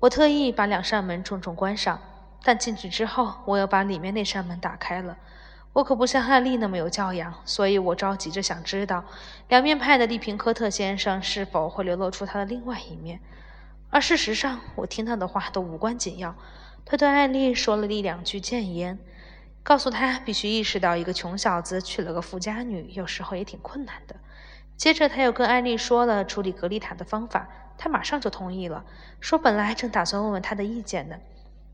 [0.00, 2.00] 我特意把两扇门重重关上，
[2.42, 5.16] 但进去之后，我又把里面那扇门打开了。
[5.74, 9.04] 我可不像艾丽那么有教养，所以我着急着想知道，
[9.48, 13.20] 两面派的利平科特先生是否会流露出他的另外一面。
[13.92, 16.34] 而事实上，我听到的话都无关紧要。
[16.86, 18.98] 他对艾丽说了一两句谏言，
[19.62, 24.16] 告诉他必须意识到，一个穷小子娶了个富家女，有时候也挺困难的。
[24.78, 27.46] 接着，他又跟艾丽说了处理格丽塔的方法。
[27.76, 28.86] 他马上就同意了，
[29.20, 31.16] 说本来正打算问问他的意见呢。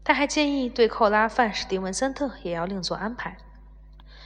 [0.02, 3.36] 他还建议对寇拉范史蒂文森特也要另做安排，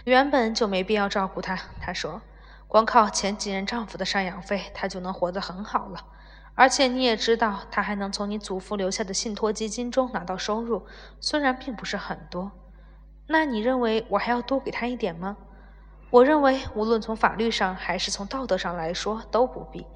[0.04, 1.58] 原本就没必要照顾他。
[1.78, 2.22] 他说，
[2.68, 6.06] 光靠前几任丈夫的赡养费，他就能活得很好了。
[6.54, 10.86] 而且你也知道，他还能从你祖父留下的信托基金中拿到收入，
[11.18, 12.52] 虽然并不是很多。
[13.26, 15.36] 那你认为我还要多给他一点吗？
[16.10, 19.86] 我认为，无论从法律上还是从道德上来说，都不必。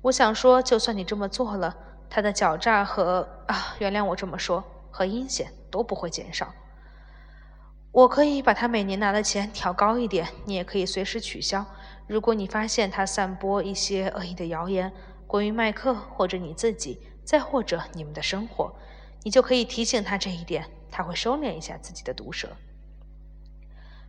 [0.00, 1.76] 我想说，就算你这么做了，
[2.08, 6.48] 他的狡诈和啊，原谅我这么说，和阴险都不会减少。
[7.92, 11.66] 我可以把他每年拿的钱调高一点，你也可以随时取消。
[12.06, 14.90] 如果你发现他散播一些恶意的谣言，
[15.28, 18.74] 关于麦克或者你自己，再或者你们的生活，
[19.22, 22.48] 你就可以提醒他这一点，他会收敛一下自己的毒舌。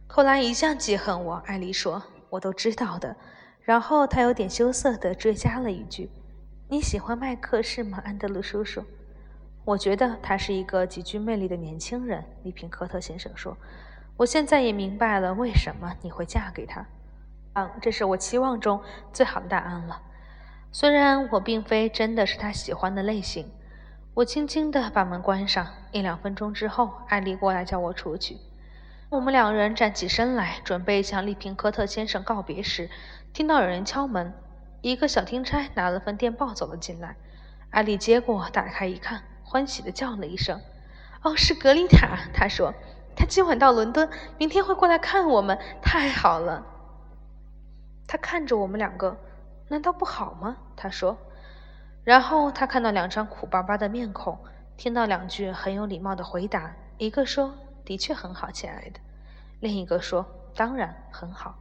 [0.07, 3.15] 寇拉一向记恨我，艾丽说，我都知道的。
[3.61, 6.09] 然后他有点羞涩地追加了一句
[6.69, 8.83] ：“你喜欢麦克是吗，安德鲁叔叔？”
[9.65, 13.55] 我觉得他是一个极具魅力的年轻人，利平科特先生说。
[14.17, 16.85] 我现在也明白了为什么你会嫁给他。
[17.53, 18.81] 嗯，这是我期望中
[19.13, 20.01] 最好的答案了。
[20.71, 23.51] 虽然我并非真的是他喜欢的类型。
[24.13, 25.67] 我轻轻地把门关上。
[25.91, 28.37] 一两分钟之后，艾丽过来叫我出去。
[29.09, 32.89] 我们两人站起身来，准备向利平科特先生告别时。
[33.33, 34.33] 听到有人敲门，
[34.81, 37.15] 一个小听差拿了份电报走了进来。
[37.71, 40.61] 艾丽接过，打开一看，欢喜地叫了一声
[41.23, 42.73] ：“哦，是格丽塔。”她说
[43.15, 44.07] ：“她今晚到伦敦，
[44.37, 46.65] 明天会过来看我们，太好了。”
[48.07, 49.17] 他看着我们两个，
[49.69, 50.57] 难道不好吗？
[50.75, 51.17] 他说。
[52.03, 54.39] 然后他看到两张苦巴巴的面孔，
[54.77, 56.73] 听到两句很有礼貌的回答。
[56.97, 57.53] 一个说
[57.85, 58.99] ：“的确很好，亲爱的。”
[59.61, 61.55] 另一个说：“当然很好。”